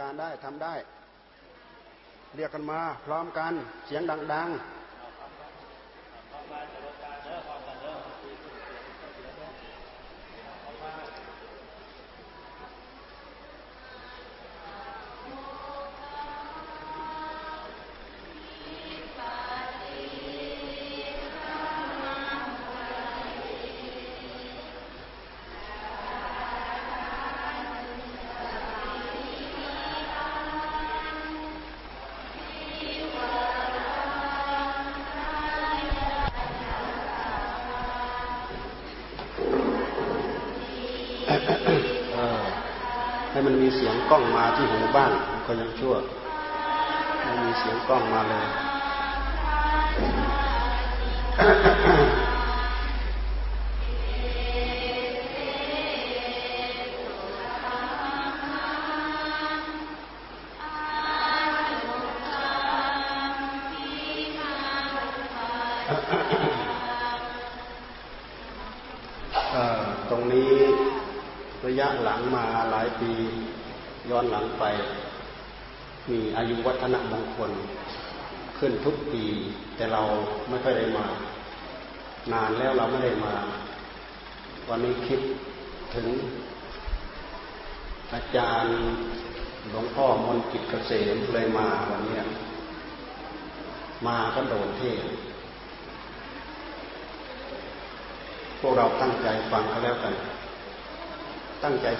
[0.00, 0.74] การได้ทำได้
[2.36, 3.52] เรียกกันมา พร้อมกัน
[3.86, 4.02] เสียง
[4.32, 4.75] ดัง ๆ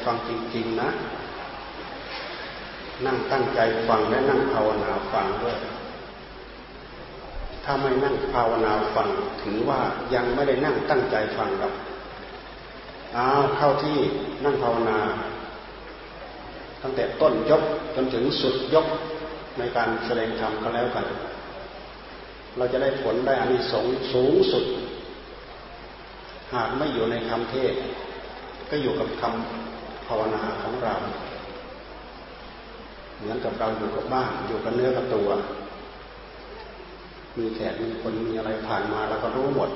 [0.06, 0.90] ฟังจริง ๆ นะ
[3.06, 5.56] นั่งตั้งใจฟังและนั่งภาวนาฟังด้วย
[7.64, 9.08] ถ้าไม่นั่งภาวนาฟัง
[9.42, 9.80] ถือว่า
[10.14, 11.72] ยังไม่ได้นั่งตั้งใจฟังกับ
[13.16, 13.98] อ้าวเข้าที่
[14.44, 14.98] นั่งภาวนา
[16.82, 17.62] ตั้งแต่ต้นยก
[17.94, 18.86] จนถึงสุดยก
[19.58, 21.06] ในการแสดงธรรมก็แล้วกัน
[22.56, 24.64] เราจะได้ผลได้อานิสงส์สูงสุด
[26.54, 27.74] หากไม่อยู่ในคำเทศ
[28.70, 30.94] ก็อยู่กับคำ ภาวนาของเรา
[33.18, 35.28] เหมือนกับเราอยู่กับบ้านอยู่กับเนื้อกับตัว
[37.38, 39.70] มีแขกมีคนมีอะไรผ่านมาเราก็รู้หมด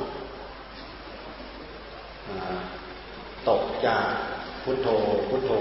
[3.49, 4.05] ตกจาก
[4.63, 4.89] พุทโธ
[5.29, 5.53] พุทโธ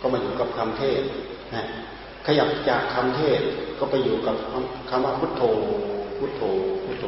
[0.00, 1.02] ก็มาอยู่กับคำเทศ
[2.26, 3.40] ขยับจากคำเทศ
[3.78, 4.36] ก็ไปอยู่กับ
[4.90, 5.42] คำว่าพุทโธ
[6.18, 6.42] พุทโธ
[6.84, 7.06] พุทโธ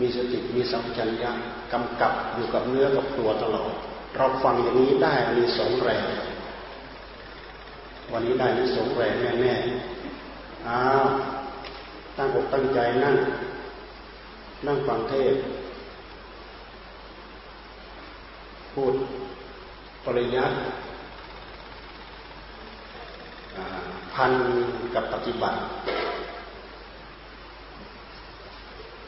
[0.00, 1.32] มีสติมีสัมผัสญะ
[1.72, 3.72] กำกับอยู่กับเนื้อกับตัวตลอด
[4.16, 6.04] เราฟังอย่างนี้ได้มีสงแรง
[8.12, 11.04] วันนี้ได้มีสงแรงแน่ๆอ้าว
[12.16, 13.16] ตั้งอกตั้งใจนั่ง
[14.66, 15.34] นั่งฟังเทศ
[18.72, 18.94] พูด
[20.04, 20.56] ปริยัติ
[24.14, 24.32] พัน
[24.94, 25.58] กับปฏิบัติ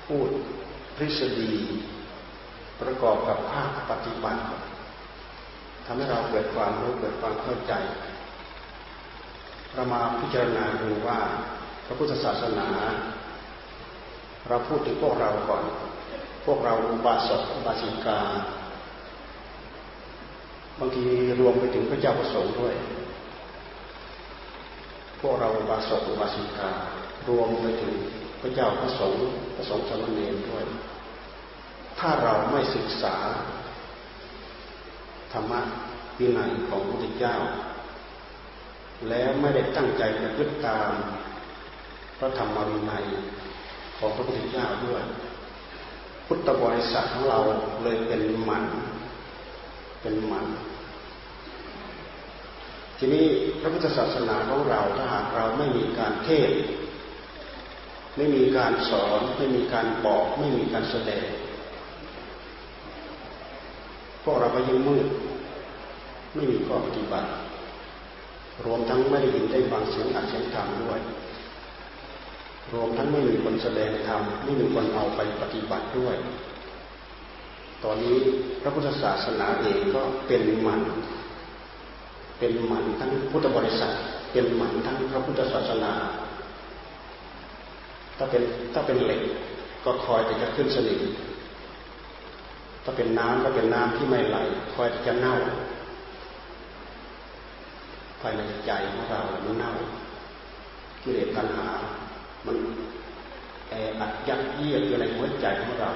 [0.07, 0.31] พูด
[0.97, 1.53] ทฤษฎี
[2.81, 4.41] ประกอบกับภาคปฏิบัติ
[5.87, 7.73] ทำให้เราเกิดความรู้เกิดความเข้าใจ
[9.75, 11.19] เรามาพิจารณาดูว่า
[11.87, 12.69] พระพุทธศาสนา
[14.49, 15.65] เราพูดถึงพวกเราก่อน
[16.45, 18.21] พวกเราอุบาสกอุบาสิกา
[20.79, 21.05] บางที
[21.41, 22.75] รวมไปถึงพระเจ้าประสงค์ด้วย
[25.21, 26.71] พวกเราอุบาสกอุบาสิกา
[27.29, 27.95] รวมไปถึง
[28.41, 30.65] พระเจ้าพระสงฆ์พระสงฆ์สมณีด้วย
[31.99, 33.17] ถ้าเราไม่ศึกษา
[35.33, 35.61] ธรรมะ
[36.19, 37.35] วินัยของพระพุทธเจ้า
[39.09, 40.91] แล้วไม่ได้ตั้งใจประพฤติตาม
[42.19, 43.05] พระธรรมวินัย
[43.99, 45.03] ของพระพุทธเจ้าด้วย
[46.27, 47.39] พุทธบริษัทของเรา
[47.83, 48.65] เลยเป็นมัน
[50.03, 50.47] เป็นมัน
[52.99, 53.27] ทีนี้
[53.61, 56.51] พระพุทธศาสนาของเราถ้าหากเราไม่มีการเทศ
[58.17, 61.27] ไม่มีการสอน ไม่มีการบอก ไม่มีการแสดง
[64.25, 65.07] พวกเราก็ยังมืด
[66.35, 67.29] ไม่มีข้อปฏิบัติ
[68.67, 71.01] รวมทั้งไม่ได้ยินได้ฟังเสียงอัดเสียงธรรมด้วย
[72.73, 76.17] รวมทั้งไม่มีคนแสดงธรรมไม่มีคนเอาไปปฏิบัติด้วย
[77.85, 78.17] ตอนนี้
[78.63, 80.81] พระพุทธศาสนาเองก็เป็นมัน
[82.39, 83.93] เป็นมันทั้งพุทธบริษัท
[84.33, 85.93] เป็นมันทั้งพระพุทธศาสนา
[88.19, 88.43] ถ้าเป็น
[88.73, 89.21] ถ้าเป็นเหล็ก
[89.85, 91.01] ก็คอยแต่จะขึ้นสนิม
[92.85, 94.37] ถ้าเป็นน้ำก็เป็นน้ำที่ไม่ไหล
[94.75, 95.35] คอยจะเน่า
[98.21, 99.71] ภายในใจของเรามันเน่า
[101.03, 101.69] กิเลสตัณหา
[102.47, 102.57] มัน
[103.69, 105.91] แออัดยัดเยียดอยู่ในหัวใจของเรา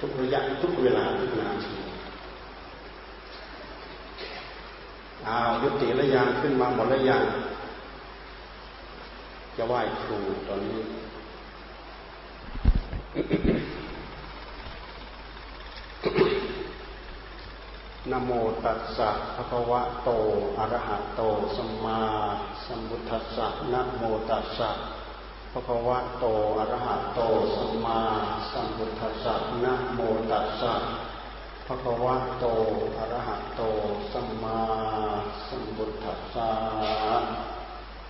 [0.00, 1.74] ทุกระยะทุกเวลาทุกนาที
[5.26, 7.24] อ้าวยุติระยางขึ้นมาหมดระยาง
[9.56, 10.18] จะไหว้ครู
[10.48, 10.80] ตอนนี้
[18.10, 18.32] นโม
[18.64, 20.10] ตัสสะภะคะวะโต
[20.58, 21.22] อะระหะโต
[21.56, 22.00] สัมมา
[22.64, 24.70] สัมพุทธัสสะนะโมตัสสะ
[25.52, 26.26] ภะคะวะโต
[26.58, 27.20] อะระหะโต
[27.56, 28.00] สัมมา
[28.52, 29.34] สัมพุทธัสสะ
[29.64, 30.74] นะโมตัสสะ
[31.66, 32.46] ภะคะวะโต
[32.98, 33.62] อะระหะโต
[34.12, 34.60] สัมมา
[35.46, 36.50] สัมพุทธัสสะ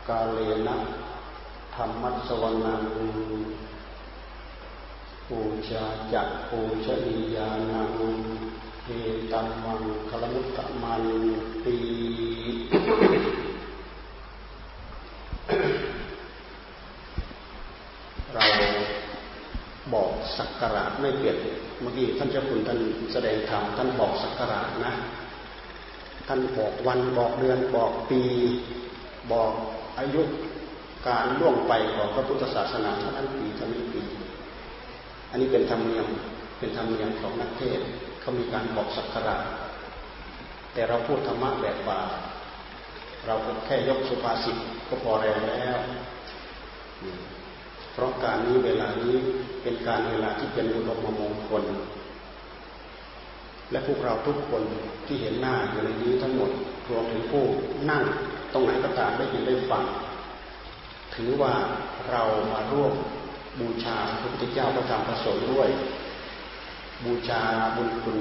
[0.09, 0.77] กาเลนะ
[1.75, 2.83] ธรรมัสวนัง
[5.29, 5.39] ปู
[5.69, 7.91] ชาจักปูชนียานัง
[8.91, 8.97] เอ
[9.33, 11.05] ตัมมังคลมุตตะมัน
[11.65, 11.77] ตี
[18.35, 18.45] เรา
[19.93, 21.37] บอกสักการะไม่เปลี่ยน
[21.81, 22.79] เมื่อกี้ท่านเจ้าคุณท่าน
[23.13, 24.93] แสดงธรรมท่านบอกสักการะนะ
[26.29, 28.23] ท่านบอกวันบอกเดือนบอกปี
[29.33, 29.53] บอก
[29.99, 30.23] อายุ
[31.07, 34.03] การล่วงไปของพระพุทธศาสนาท่านปีท่านปี
[35.31, 36.07] อันนี้เป็นธรรมเนียม
[36.59, 37.81] เป็นธรรมเนียมของนักเทศ
[38.21, 39.37] เขามีการบอกสักการะ
[40.73, 42.01] แต่เราพูดธรรมะแบบป่า
[43.27, 43.35] เรา
[43.67, 44.57] แค่ยกสุภาษิต
[44.89, 45.79] ก็พอแล้วแล้ว
[47.93, 49.17] เพราะการนี้เวลานี้
[49.63, 51.65] เป็นการเวลาที่เป็นอุดมมงคล
[53.71, 54.63] และพวกเราทุกคน
[55.07, 56.51] ที่เห็นหน้าอยู่ในนี้ทั้งหมด
[56.91, 57.45] รวมถึงผู้
[57.91, 58.03] นั่ง
[58.53, 59.85] ตรงไหนก็ตามได้ยินได้ฟัง
[61.15, 61.55] ถือว่า
[62.11, 62.23] เรา
[62.53, 62.93] มาร่วม
[63.61, 65.69] บูชาพระพุทธเจ้าพระธรรมพระสงฆ์ด้วย
[67.05, 67.43] บูชา
[67.77, 68.19] บุญคุณ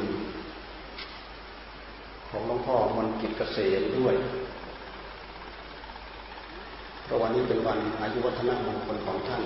[2.29, 4.15] ของหลวงพ่อมนกิจเกษมด้วย
[7.03, 9.43] เพราะวันนี้เป็นวันอายุวัฒนมงคลของท่าน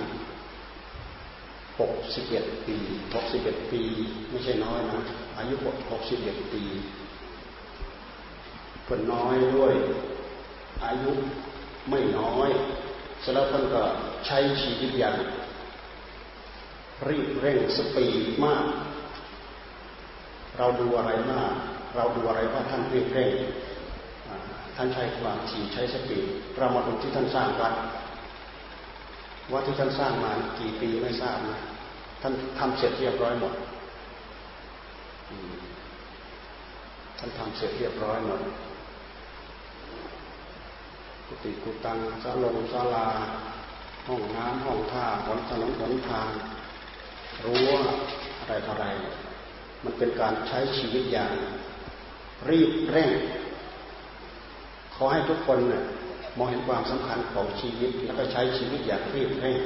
[1.92, 2.78] 61 ปี
[3.24, 3.82] 61 ปี
[4.30, 5.02] ไม่ใช่น้อยนะ
[5.38, 5.56] อายุ
[6.04, 6.64] 61 ปี
[8.88, 9.74] คนน้อยด้วย
[10.86, 11.12] อายุ
[11.90, 12.50] ไม่น้อย
[13.24, 13.82] สแล้วท่านก็
[14.26, 15.16] ใช้ชีวิตอย่าง
[17.10, 18.66] รีบเร่งสปีดมาก
[20.58, 21.54] เราดูอะไรมาก
[21.96, 23.32] เราดูอะไรว่าท่านเรีบเร่ง
[24.76, 26.26] ท่านใช้ความถี่ใช้สปีด
[26.58, 27.74] เรามาดูที่ท่านสร้างวัด
[29.54, 31.60] วัดที่ท่านสร้างมากี่ปีไม่ทราบนะ
[32.22, 33.54] ท่านทำเสร็จเรียบร้อยหมด
[37.18, 38.42] ท่านทำเสร็จเรียบร้อยหมด
[41.28, 43.08] กุฏิกุตังสาลงศาลา
[44.08, 46.30] ห้องน้ำห้องท่าหนถนนหนทาง
[47.44, 47.70] รั้ว
[48.40, 48.86] อะไรอะไร
[49.84, 51.34] มันเป็นการใช้ชีวิตอย่าง
[52.50, 53.12] รีบเร่ง
[54.96, 55.84] ขอให้ทุกคนเนี่ย
[56.38, 59.58] มองเห็นความสำคัญของชีวิตแล้วก็ใช้ชีวิตอย่างรีบเร่ง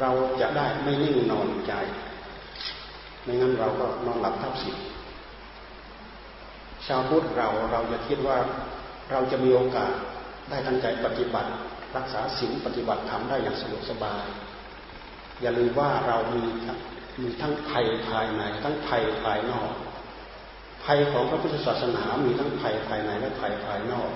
[0.00, 0.10] เรา
[0.40, 1.72] จะได้ไม่นิ่งนอนใจ
[3.22, 4.84] ไม่งั้นเราก็นอนหลับทับสิทธิ์
[6.86, 8.38] ชาวพุทธเราเราจะคิดว่า
[9.10, 9.92] เราจะมีโอกาส
[10.50, 11.50] ได้ตั้งใจปฏิบัติ
[11.96, 14.24] รักษาศีลปฏิบัติธรรมได้อย่างสะดวกสบาย
[15.40, 16.42] อย่าลืมว่าเรามี
[17.20, 19.72] มีทั้งภัยภายใน ทั้งภัยภายนอก
[20.84, 24.10] ภัยของพระพุทธศาสนา มีทั้งภัยภายในและภัยภายนอก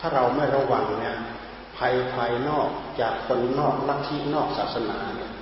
[0.00, 1.16] ถ้าเราไม่ระวังเนี่ย
[1.78, 2.68] ภัยภายนอก
[3.00, 5.32] จากคนนอกลัทธินอกศาสนาเนี่ย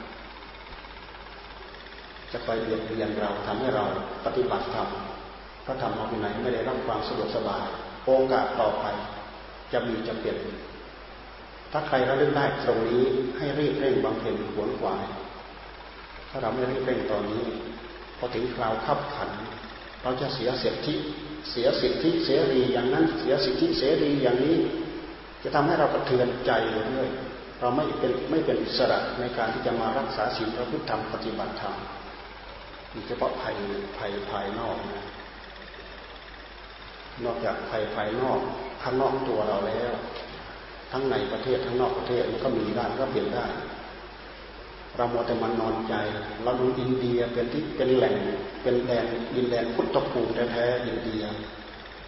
[2.32, 3.84] จะไปเบียดเบียนเราทำให้เรา
[4.24, 4.88] ปฏิบัติธรรม
[5.64, 7.66] พระธรรมเอาไปไหนไม่ได้รับความสะดวกสบาย
[8.04, 8.84] โอกาสต่อไป
[9.72, 10.38] จะมีจะเปลี่ยน
[11.72, 13.04] ถ้าใครระลึกได้ตรงนี้
[13.36, 15.04] ให้รีบเร่งบำเพ็ญขวนขวาย
[16.36, 17.44] ถ้าเราไม่รีบเร่งตอนนี้
[18.18, 19.30] พอถึงคราวขับขัน
[20.02, 20.94] เราจะเสียเสร็ทิ
[21.50, 24.56] เสียสิทธิเสรีอย่างนั้น เสียสิทธิเสรีอย่างนี้
[25.42, 27.10] จะทำให้เรากระเทือนใจเรื่อย
[27.60, 31.74] เราไม่เป็นไม่เป็นอิสระในการที่จะมารักษาศีลพระพุทธธรรมปฏิบัติธรรม
[33.06, 33.56] เฉพาะภัย
[33.98, 34.78] ภัยภายนอก
[37.24, 38.40] นอกจากภัยภายนอก
[38.82, 39.92] ข้างนอกตัวเราแล้ว
[40.92, 43.46] ทั้งในประเทศทั้งนอกประเทศมันก็มีได้ก็เปลี่ยนได้
[44.96, 45.94] เราโมดแต่มันนอนใจ
[46.44, 48.16] เราดูอินเดียเป็นที่เป็นแหล่ง
[48.62, 51.22] เป็นแดนดินแดนพุทธภูมิแท้ๆอินเดีย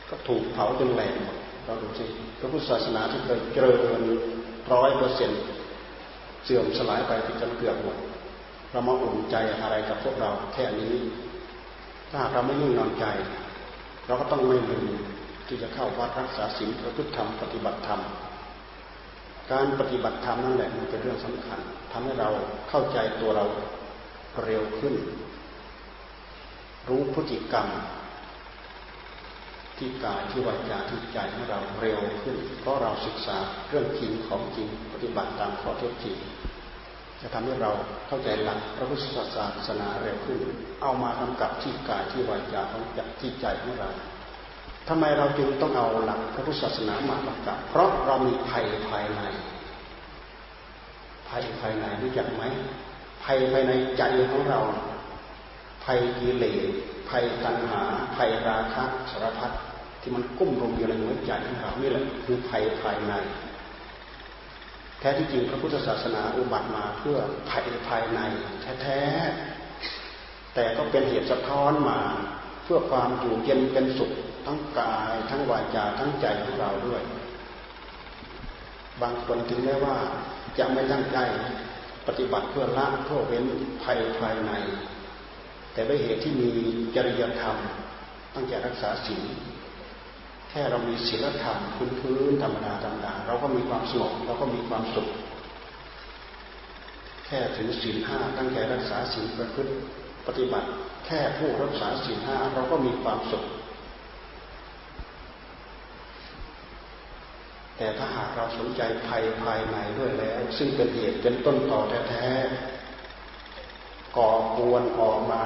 [0.09, 2.07] ก็ถูกเผาจนแหลกหมดเราดูสิ
[2.39, 4.03] พระพุทธศาสนาที่เคยเจริญ
[4.73, 5.43] ร้อยเปอร์เซ็นต์
[6.45, 7.97] เสื่อมสลายไปจนเกือบหมด
[8.71, 10.95] เรามาอุ่นใจอะไรกับพวกเราแค่นี้
[12.11, 13.07] ถ้าเราไม่นิ่งนอนใจ
[14.07, 14.87] เราก็ต้องไม่ลืม
[15.47, 18.01] ที่จะเข้าวัดรักษาศีลประพฤติธรรมปฏิบัติธรรม
[19.53, 21.61] การปฏิบัติธรรมนั่นแหละมันเป็นเรื่องสำคัญ
[21.99, 22.31] ทำให้เรา
[22.71, 23.47] เข้าใจตัวเรา
[24.45, 24.95] เร็วขึ้น
[26.89, 27.67] รู้พฤติกรรม
[29.79, 33.37] ที่กายที่วาจาที่ใจของเราเร็วขึ้น เพราะเราศึกษา
[33.69, 36.17] เรื่องจริงของจริงปฏิบัติตามข้อเท็จจริง
[37.21, 37.71] จะทำให้เรา
[38.07, 39.05] เข้าใจหลักพระพุทธ
[39.37, 40.41] ศาสนาเร็วขึ้น
[40.83, 42.83] เอามากำกับที่กายที่วาจาของ
[43.21, 43.91] ที่ใจของเรา
[44.89, 49.23] ทำไมเราจึงต้องเอาหลักพระพุทธศาสนามากำกับ เพราะเรามีภัยภายใน
[51.31, 52.43] ภัยภายในรู้จักไหม
[53.25, 54.03] ภัยภายในใจ
[54.33, 54.61] ของเรา
[55.85, 56.71] ภัยกิเลส
[57.11, 57.83] ภัยตัณหา
[58.17, 59.51] ภัยราคะสารพัด
[60.01, 63.15] ที่มันกุ้มรุมอยู่ในหัวใจของเรานี่แหละคือภัยภายใน
[64.99, 67.19] แท้ที่จริงพระพุทธศาสนาอุบัติมาเพื่อ
[67.51, 68.21] ภัยภายใน
[68.83, 72.01] แท้ๆแต่ก็เป็นเหตุสะท้อนมา
[72.65, 74.13] เพื่อความอยู่เย็นเป็นสุข
[74.47, 77.03] ทั้งกาย ทั้งวาจาทั้งใจของเราด้วย
[79.03, 79.97] บางคนถึงแม้ว่า
[80.59, 81.19] จะไม่ตั้งใจ
[82.07, 83.45] ปฏิบัติเพื่อละเพื่อเว้น
[83.83, 84.53] ภัยภายใน
[85.73, 86.51] แต่ด้วยเหตุที่มี
[86.95, 87.57] จริยธรรม
[88.35, 89.25] ตั้งใจรักษาศีล
[90.51, 95.09] แค่เรามีศีลธรรมพื้นพื้นธรรมดาธรรมดาเราก็มีความสงบเราก็มีความสุข
[97.27, 99.73] แค่ถึงศีลห้าตั้งใจรักษาศีลประพฤติ
[100.27, 100.69] ปฏิบัติ
[101.07, 103.45] แค่ผู้รักษาศีลห้าเราก็มีความสุข
[107.77, 111.81] แต่ถ้าหากเราสนใจภัยภายในด้วยแล้ว ซึ่งเป็นเหตุเป็นต้นต่อ
[112.11, 115.43] แท้ๆก่อกวนออกมา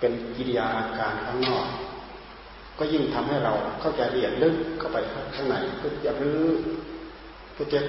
[0.00, 1.66] เป็นกิริยาอาการข้างนอก
[2.78, 4.96] ก็ยิ่งทำให้เราเข้าใจละเอียดลึกเข้าไป
[5.34, 6.46] ข้างในเพื่อจะรื้อ
[7.52, 7.80] เพื่อจะ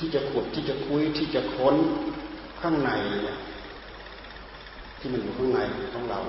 [0.00, 1.76] ที่จะขุดที่จะคุยที่จะค้น
[2.60, 2.90] ข้างใน
[4.98, 5.60] ที่มันอยู่ข้างใน
[5.92, 6.20] ของเรา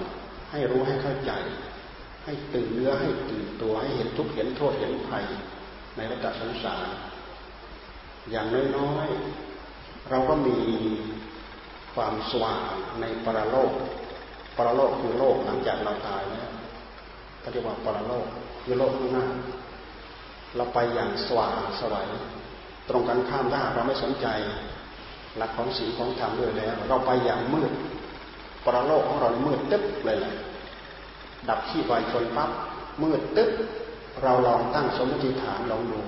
[0.51, 1.31] ให้รู้ให้เข้าใจ
[2.25, 5.25] ให้ตื่นเนื้อให้ตื่นตัวให้เห็นทุกข์เห็นโทษเห็นภัย
[5.99, 6.87] ในระดับสงสาร
[8.31, 10.57] อย่างน้อยๆ เราก็มี
[11.93, 12.63] ความสว่าง
[13.01, 13.71] ในปรโลก
[14.57, 16.51] ปรโลกคือโลกหลังจากเราตายแล้ว
[17.43, 18.25] ก็เรียกว่าปรโลก
[18.63, 19.27] คือโลกข้างหน้า
[20.55, 22.07] เราไปอย่างสว่างสวัย
[22.89, 24.27] ตรงกันข้ามถ้าเราไม่สนใจ
[25.37, 27.71] หลักของศีลของธรรมด้วยแล้ว เราไปอย่างมืด
[28.65, 30.33] ปรโลกของเรามืดตึ๊บเลยแหละ
[31.49, 32.49] ดับขี้วายชนปั๊บ
[33.03, 33.49] มืดตึ๊บ
[34.23, 36.01] เราลองตั้งสมมติฐานลองดู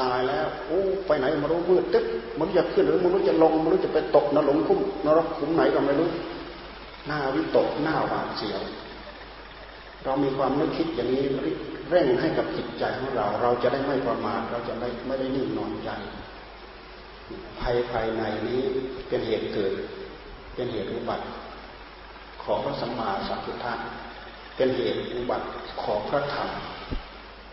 [0.00, 2.04] ตายแล้วโอ้ไปไหนมารู้มืดตึ๊บ
[2.38, 6.08] มันจะขึ้นหรือมันรู้จะลงมันรู้จะไปตกนรกคุ้มนรกคุ้มไหนก็ไม่รู้
[7.06, 8.60] หน้าวิตกหน้าหวาดเสียว
[10.04, 11.24] เรามีความนึกคิดอย่างนี้
[11.90, 15.90] เร่งให้กับจิตใจของเรา เราจะได้ไม่ประมาทเราจะไม่ไม่ได้นิ่งนอนใจ
[17.60, 18.62] ภัยภายในนี้
[19.08, 19.72] เป็นเหตุเกิด
[20.54, 21.26] เป็นเหตุอุบัติ
[22.42, 23.74] ของพระสัมมาสัมพุทธะ
[24.56, 25.46] เป็นเหตุอุบัติ
[25.82, 26.48] ของพระธรรม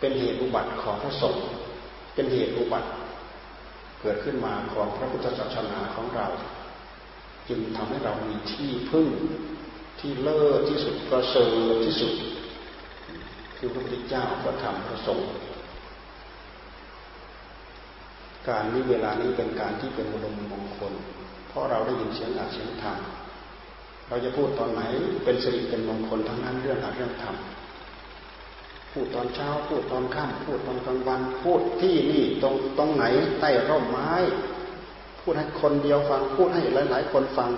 [0.00, 1.44] เป็นเหตุอุบัติของพระสงฆ์
[2.14, 2.88] เป็นเหตุอุบัติ
[4.00, 6.26] เกิดขึ้นมาของพระพุทธศาสนาของเรา
[7.48, 9.08] จึงทำให้เรามีที่พึ่ง
[10.00, 12.12] ที่เลิศที่สุดประเสริฐที่สุด
[13.56, 15.28] คือพระพุทธเจ้าพระธรรมพระสงฆ์
[18.48, 20.92] การนี้เวลานี้เป็นการที่เป็นมรดมงคล
[21.48, 22.96] เพราะเราได้ยินเสียงอัดเสียงธรรม
[24.08, 24.82] เราจะพูดตอนไหน
[25.24, 27.34] เป็นสิริเป็นมงคลทั้งนั้นเรื่องอัดเรื่องธรรม
[28.94, 33.04] พูดตอนเช้า พูดตอนค่ำพูดตอนกลางวัน พูดที่นี่ตรงตรงไหน
[33.40, 34.12] ใต้ร่มไม้
[35.20, 37.50] พูดให้คนเดียวฟัง พูดให้หลาย ๆ คนฟัง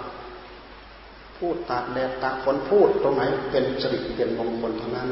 [1.39, 5.09] พูดตากแดดตากฝนพูดตรงไหนเป็นสิริเป็นมงคลเท่านั้น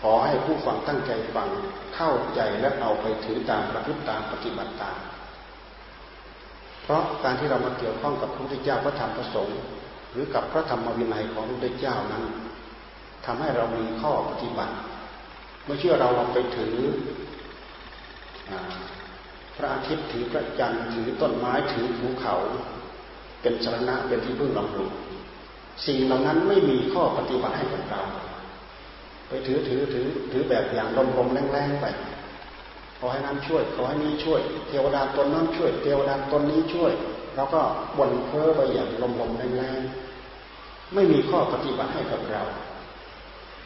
[0.00, 1.48] ขอให้ผู้ฟังตั้งใจฟัง
[1.94, 4.98] เข้าใจและเอาไปถือตามประพฤติตามปฏิบัติตาม
[6.82, 9.60] เพราะการที่เรามาเกี่ยวข้องกับพระพุทธเจ้าพระธรรมพระสงฆ์
[10.12, 12.24] หรือกับพระธรรมวินัยของพระพุทธเจ้านั้น
[13.26, 14.74] ทำให้เรามีข้อปฏิบัติ
[15.66, 16.76] เมื่อเชื่อเราลองไปถือ
[19.56, 22.36] พระอาทิตย์ถือพระจันทร์ถือต้นไม้ถือภูเขา
[23.42, 24.84] เป็นสรณะเป็นที่พึ่งลำดู
[25.86, 28.02] สิ่งเหล่านั้นไม่มีข้อปฏิบัติให้กับเรา
[29.28, 31.86] ไปถือถือถือถือแบบอย่างลมลมแรงๆไป
[32.98, 36.92] ขอให้นั้นช่วยขอให้นี้ช่วย เทวดาตนนั้นช่วย เทวดาตนนี้ช่วย
[37.36, 37.62] เราก็
[37.98, 42.42] บ่นเพ้อไปอย่างลมลมแรงๆไม่มีข้อปฏิบัติให้กับเรา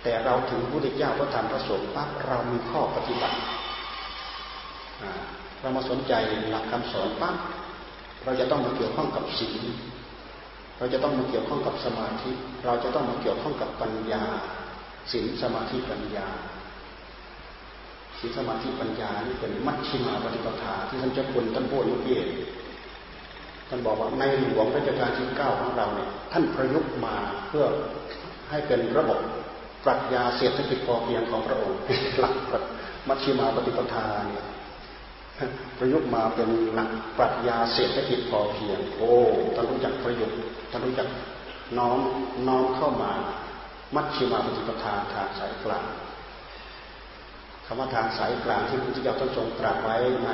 [0.02, 3.38] แต่เราถึงพระพุทธเจ้าพระธรรมพระสงฆ์ปั๊บเรามีข้อปฏิบัติ
[5.60, 6.12] เรามาสนใจ
[6.50, 7.34] หลักคำสอนปั๊บ
[8.24, 9.62] เราจะต้องมาเกี่ยวข้องกับศีล
[10.78, 12.30] เราจะต้องมาเกี่ยวข้องกับสมาธิ
[12.64, 14.22] เราจะต้องมาเกี่ยวข้องกับปัญญา
[15.12, 16.26] ศีลสมาธิปัญญา
[18.18, 22.18] ศีลสมาธิปัญญานี่เป็นมัชชิมาปฏิปทาที่ท่านเจ้าคุณท่านพูดเมื่อกี้
[23.68, 27.16] ท่านบอกว่าในหลวงรัชกาลที่เก้าของเราเนี่ยท่านประยุกต์มา
[27.48, 27.64] เพื่อ
[28.50, 29.20] ให้เป็นระบบ
[29.84, 31.78] ปรัชญาเศรษฐกิจพอเพียงของพระองค์
[32.18, 32.34] หลัก
[33.08, 34.44] มัชฌิมาปฏิปทาเนี่ย
[35.78, 39.12] ประยุกต์มาเป็นหลักปรัชญาเศรษฐกิจพอเพียง โอ้
[39.54, 40.38] ท่านรู้จักประยุกต์
[40.70, 41.08] ท่านรู้จัก
[41.78, 41.98] น้อม
[42.48, 43.12] น้อมเข้ามา
[43.94, 45.84] มัชฌิมาปฏิปทาทางสายกลาง
[47.66, 50.30] คำว่าทางสายกลางที่พระพุทธเจ้าท่านทรงตรัสไว้ใน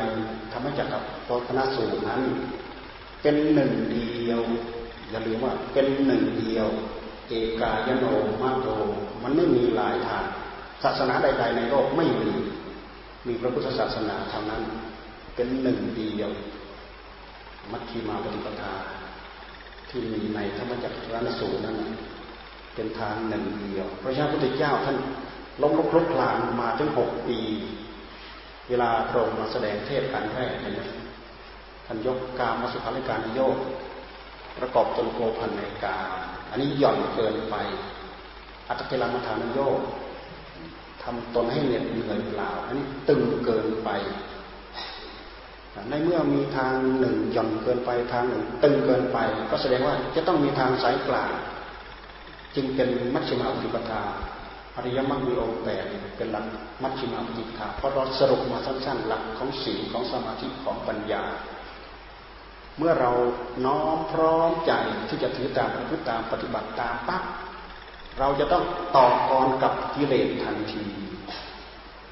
[0.52, 2.22] ธรรมจักรกับพคณสูตรนั้น
[3.22, 4.40] เป็นหนึ่งเดียว
[5.10, 6.68] อย่าลืมว่าเป็นหนึ่งเดียว
[7.28, 8.04] เอกายโน
[8.42, 8.68] มาโต
[9.23, 10.25] มันไม่มีหลายทาง
[10.83, 12.33] ศาสนาใด ๆ ในโลกไม่มี
[13.26, 14.62] มีพระพุทธศาสนาเท่านั้น
[15.35, 16.30] เป็นหนึ่งเดียว
[17.73, 18.75] มัชคีมาปฏิปทา
[19.90, 21.76] ที่มีในธรรมจักรรนสูตรนั้น
[22.75, 24.97] เป็นทางหนึ่งเดียว พระเจ้าพุทธเจ้าท่าน
[25.62, 27.38] ล้มลุกลุกคลานมาถึงหกปี
[28.68, 30.83] เวลาพระองค์มาแสดงเทศการแรกเห็นไหม
[31.87, 33.56] ท่านยกการมาสุขาริการโยก
[34.59, 35.99] ประกอบตนโกพันในกา
[36.50, 37.56] อันนี้หย่อนเกินไป
[38.68, 39.80] อัตเกลามฐานโยก
[41.02, 43.90] ทำตนให้เหน็ดเหนื่อยเปล่า อันนี้ตึงเกินไป
[45.90, 49.18] ในเมื่อมีทางหนึ่งหย่อนเกินไปทางหนึ่ง ตึงเกินไป
[49.50, 51.30] ก็แสดงว่าจะต้องมีทางสายกลาง
[52.54, 54.02] จึงเป็นมัชฌิมาปฏิปทา
[54.76, 55.84] อริยมรรคมีองค์แปด
[56.16, 56.44] เป็นหลัก
[56.82, 61.22] มัชฌิมาปฏิปทาเพราะเราสรุปมาสั้นๆหลักของศีลของสมาธิของปัญญา
[62.78, 63.12] เมื่อเรา
[63.66, 64.73] น้อมพร้อมใจ
[65.09, 67.23] ที่จะถือตามประพฤติตามปฏิบัติตามปั๊บ
[68.18, 68.64] เราจะต้อง
[68.97, 70.85] ต่อกรกับกิเลสทันที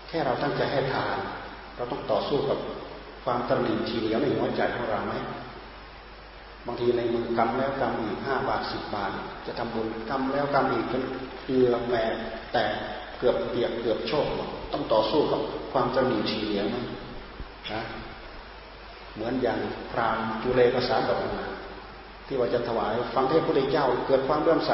[0.08, 1.18] แค่เราตั้งใจให้ทาน
[1.76, 2.58] เราต้องต่อสู้กับ
[3.24, 5.14] ความตรีทีเหนียวในหัวใจของเราไหม
[6.66, 9.10] บางทีในมือกำแล้วกำอีกห้าบาทสิบบาท
[9.46, 11.02] จะทำบุญกำแล้วกำอีกจน
[11.44, 12.04] เกลือแม่
[12.52, 12.64] แต่
[13.18, 14.26] เกือบเปียกเกือบโชค
[14.72, 15.40] ต้องต่อสู้กับ
[15.72, 16.76] ความตรีทีเหนียวไหม
[17.72, 17.82] นะ
[19.14, 19.58] เหมือนอย่าง
[19.92, 21.48] พรามจุเลภาษาดอกนะ
[22.26, 24.72] ที่ว่าจะถวายฟังเทศพระพุทธเจ้า เกิดความเลื่อมใส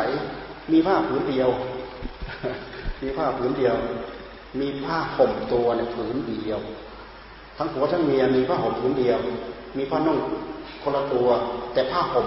[0.72, 1.48] มีผ้าผืนเดียว
[3.02, 3.76] มีผ้าผืนเดียว
[4.60, 6.60] มีผ้าห่มตัวในผืนเดียว
[7.56, 9.18] ทั้งผัวทั้งเมียมีผ้าห่มผืนเดียว
[9.76, 10.18] มีผ้านุ่ง
[10.82, 11.28] คนละตัว
[11.72, 12.24] แต่ผ้าห่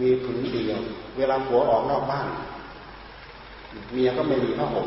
[0.00, 0.78] มีผืนเดียว
[1.16, 2.28] เวลาผัวออกนอกบ้าน
[3.92, 4.86] เมียก็ไม่มีผ้าห่ม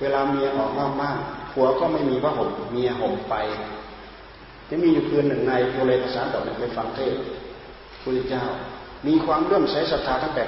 [0.00, 1.16] เวลาเมียออกนอกบ้าน
[1.52, 3.34] ผัวก็ไม่มีผ้าห่ม เมียห่มไป
[4.76, 7.14] จะมีอยู่คืนหนึ่งในโพเลภาษาดอกไปฟังเทศ
[8.02, 8.44] พระเจ้า
[9.06, 10.44] มีความเลื่อมใสศรัทธาตั้งแต่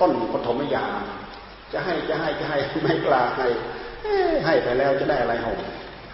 [0.00, 1.00] ต้นปฐมยาม
[1.72, 3.46] จะให้จะให้จะให้ไม่กล้าให้
[4.44, 5.58] ให้ไปแล้วจะได้อะไรหอม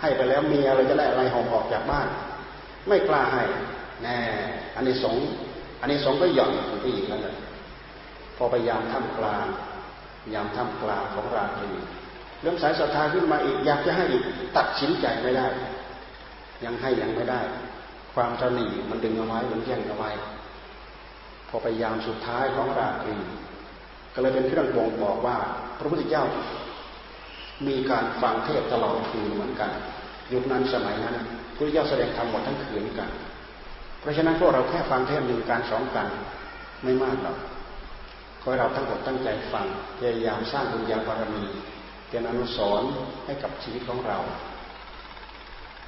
[0.01, 2.09] ให้ไปแล้วเมียเราจะได้อะไรหอมออกจากบ้าน
[2.89, 3.43] ไม่กล้าให้
[4.03, 4.19] แน่
[4.77, 5.17] อันนี้สง
[5.81, 7.37] อันนี้สงก็หย่อนไปอีกแล้วนะ
[8.37, 9.47] พอพยายามท่ามกลาง
[10.35, 11.71] ยามท่ามกลางของราตรี
[12.41, 14.23] เรื่องสายศรัทธาขึ้นมาอีก อยากจะให้อีก
[14.57, 15.47] ตัดสินใจไม่ได้
[16.65, 17.41] ยังให้ยังไม่ได้
[18.15, 20.11] ความตนีมันดึงเอาไว้มันแย่งเอาไว้
[21.49, 23.15] พอพยายามสุดท้ายของราตรี
[24.15, 25.37] ก็เลยเป็นเครื่องบ่งบอกว่า
[25.79, 26.25] พระพุทธเจ้า
[27.67, 29.71] มีการฟังเทศตลอดคืนเหมือนกัน
[30.33, 31.17] ยุคนั้นสมัยนั้น
[31.55, 33.11] พระเจ้าแสดงธรรมหมดทั้งคืนกัน
[34.01, 36.09] เพราะฉะนั้นพวกเราแค่ฟังเทศหนึ่งการสองกัน
[36.83, 37.39] ไม่มากหรอก
[38.41, 39.67] ขอให้เราทั้งหมดตั้งใจฟัง
[39.99, 41.45] พยายามสร้างบุญญาบารมี
[42.09, 42.91] เป็นอนุสรณ์
[43.27, 44.19] ให้กับชีวิตของเรา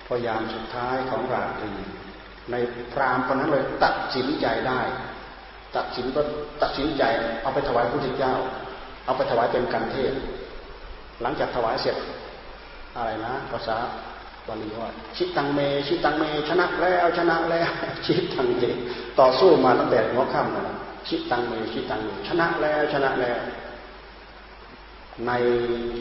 [0.09, 1.71] พยายามสุดท้ายของราตรี
[2.51, 2.57] ใน
[2.93, 4.81] พรามคนนั้นเลยตัดสินใจได้
[5.77, 6.21] ตัดสินก็
[6.63, 7.03] ตัดสินใจ
[7.43, 8.35] เอาไปถวายพระพุทธเจ้า
[9.05, 10.13] เอาไปถวายเป็นกันเทศ
[11.23, 11.97] หลังจากถวายเสร็จ
[12.97, 13.77] อะไรนะภาษา
[14.47, 17.71] บาลีว่าชิตังเม ชิตังเม ชนะแล้วชนะแล้ว
[18.05, 18.65] ชิตังเม
[19.21, 20.77] ต่อสู้มาตั้งแต่หัวค่ำนะ
[21.09, 23.39] ชิตังเมชิตังเมชนะแล้วชนะแล้ว
[25.27, 25.33] ใน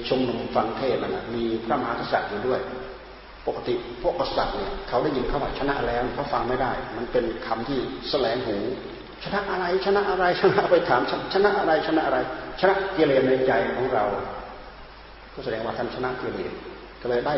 [0.07, 2.61] ชุมนุมฟังเทศนะมีพระมหากษัตริย์อยู่ด้วย
[3.47, 7.79] ปกติพวกกษัตริย์เนี่ยเขาได้ยินคำว่าชนะแล้วเขาฟังไม่ได้ มันเป็นคำที่
[8.09, 8.57] แสลงหู
[9.23, 11.01] ชนะอะไรชนะอะไรชนะไปถาม
[11.33, 12.17] ชนะอะไรชนะอะไร
[12.59, 14.05] ชนะกิเลสในใจของเรา
[15.33, 16.51] ก็แสดงว่าท่านชนะกิเลส
[17.01, 17.35] ก็เลยได้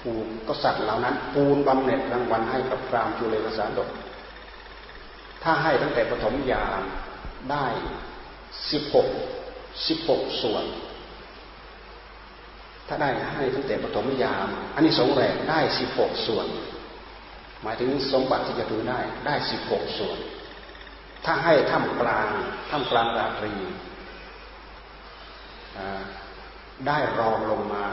[0.00, 3.88] ผูกกษัตริย์เหล่านั้น ปูนบำเหน็จรางวัลให้กับพรามจุเลกสารดก
[5.42, 6.82] ถ้าให้ตั้งแต่ปฐมยาม
[7.50, 7.66] ได้
[8.70, 9.08] สิบหก
[9.88, 10.64] สิบหกส่วน
[12.88, 16.46] ถ้าได้ให้ตั้งแต่ปฐมยามอันนี้สงแรกได้สิบหกส่วน
[17.62, 20.18] หมายถึงสมบัติที่จะดูได้ได้สิบหกส่วน
[21.24, 22.28] ถ้าให้ท่ามกลาง
[22.70, 23.52] ท่ามกลางราตรี
[26.86, 27.84] ได้รองลงมา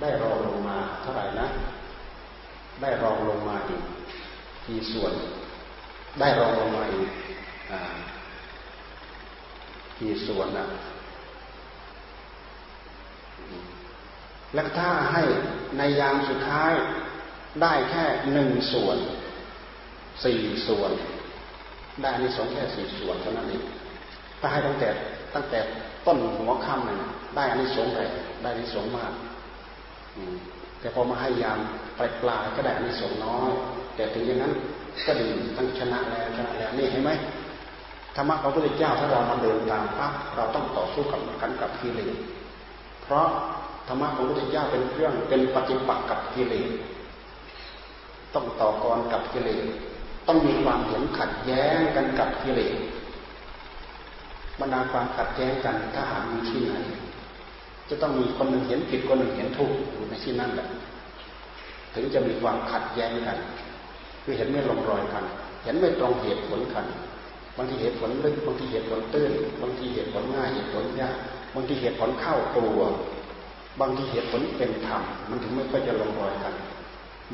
[0.00, 1.48] ได้รองลงมาเท่าไหร่นะ
[2.82, 3.82] ได้รองลงมาอีก
[4.66, 5.12] กี่ส่วน
[6.20, 7.10] ได้รองลงมาอีก
[9.98, 10.66] กี่ส่วนนะ
[14.54, 15.22] แล้วถ้าให้
[15.78, 16.72] ในยามสุดท้าย
[17.62, 18.98] ได้แค่หนึ่งส่วน
[20.24, 20.92] สี่ส่วน
[22.02, 23.64] ได้ในสองแค่สี่ส่วนเท่านั้นเอง
[24.40, 24.88] ถ้าให้ตั้งแต่
[25.34, 25.60] ตั้งแต่
[26.06, 26.96] ต้นหัวค่ำเลย
[27.36, 29.12] ได้อันนี้สงแรงได้อันนี้สงมาก
[30.80, 31.58] แต่พอมาให้ยาม
[31.98, 33.50] ปลายปลายก็ได้อันนี้สงน้อย
[33.96, 34.52] แต่ถึงอย่างนั้น
[35.06, 37.10] ก็ดีทั้งชนะแล้วชนะแล้วนี่เห็นไหม
[38.16, 42.16] ธรรมะของพระพุทธเจ้าถ้าเรามาเดินตามปั๊บเราต้องต่อสู้กับกันกับกิเลส
[43.02, 43.28] เพราะ
[43.86, 46.70] ธรรมะของพระพุทธเจ้าเป็นเครื่องเป็นปฏิปักษ์กับกิเลส
[48.34, 49.64] ต้องต่อกรกับกิเลส
[50.26, 52.76] ต้องมีความเห็นขัดแย้งกันกับกิเลส
[54.60, 56.74] บรรดาความขัดแย้งกันถ้าหากมีที่ไหน
[57.88, 60.68] จะต้องมีคนหนึ่งเห็นผิดคนหนึ่งเห็นถูกอยู่ในที่นั่นแหละ
[61.94, 63.38] ถึงจะมีความขัดแย้งกัน
[64.22, 65.24] คือเห็นไม่ลงรอยกัน
[65.64, 66.86] เห็นไม่ตรงเหตุผลกัน
[67.56, 71.16] บางทีเหตุผลลึกบางทีเหตุผลตื้นบางทีเหตุผลง่ายเหตุผลยาก
[71.54, 72.78] บางทีเหตุผลเข้าตัว
[73.80, 76.54] บางทีเหตุผลเป็นธรรมมันถึงไม่ค่อยจะลงรอยกัน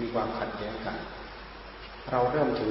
[0.00, 0.96] มีความขัดแย้งกัน
[2.10, 2.70] เราเริ่มถึง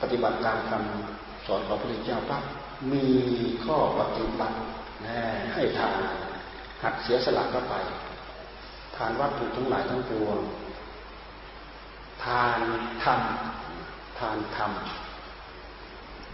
[0.00, 2.42] ปฏิบัติตามคำสอนของพระพุทธเจ้าปั๊บ
[2.92, 3.06] มี
[3.64, 4.56] ข้อปฏิบัติ
[5.54, 5.98] ให้ทาน
[6.82, 7.74] หัดเสียสละเข้าไป
[8.96, 10.38] ทานวัตถุทั้งหลายทั้งปวง
[12.24, 12.60] ทาน
[13.04, 13.20] ธรรม
[14.18, 14.72] ทานธรรม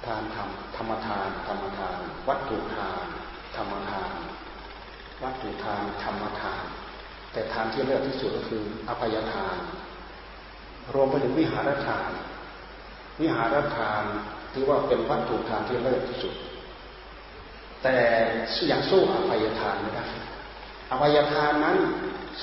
[0.07, 1.99] ทานธรรมธรรมทานธรรมทาน
[2.29, 3.07] วัตถุทาน
[3.57, 4.11] ธรรมทาน
[5.23, 6.65] วัตถุทานธรรมทาน
[7.33, 9.57] แต่ทานที่เลิศที่สุดก็คืออภัยทาน
[10.95, 12.11] รวมไปถึงวิหารทาน
[13.21, 14.05] วิหารทาน
[14.53, 16.35] ถือว่าเป็นวัตถุทานที่เลิศที่สุด
[17.83, 17.97] แต่
[18.69, 20.07] อยังสู้อภัยทานไม่ได้
[20.91, 21.77] อภัยทานนั้น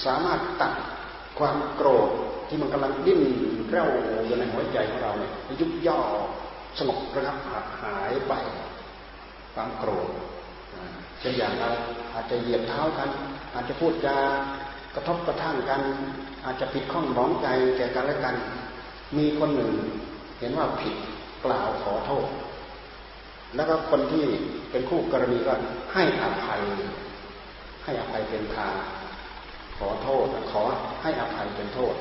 [0.06, 0.74] สามารถตัด
[1.40, 2.10] ความโกรธ
[2.48, 3.22] ที่มันกำลังดิ้น
[3.70, 3.88] เร่า
[4.26, 6.00] อยู่ในหัวใจของเราเนี่ยยุบย่อ
[6.80, 7.38] สงบระงับ
[7.82, 8.34] หายไป
[9.54, 10.10] ความโกรธ
[11.20, 11.70] เช่นอย่างเรา
[12.14, 13.10] อาจจะเหยียบเท้ากัน
[13.54, 14.18] อาจจะพูดจา
[14.96, 15.82] กระทบกระทั่งกัน
[16.46, 18.36] อาจจะผิดข้องมองใจแก่กันและกัน
[19.18, 19.72] มีคนหนึ่ง
[20.40, 20.96] เห็นว่าผิด
[21.46, 22.28] กล่าวขอโทษ
[23.56, 24.26] แล้วก็คนที่
[24.72, 25.54] เป็นคู่กรณีก็
[25.94, 26.62] ให้อภัย
[27.84, 28.74] ให้อภัยเป็นทาง
[29.78, 30.62] ขอโทษขอ
[31.02, 31.94] ให้อภัยเป็นโทษ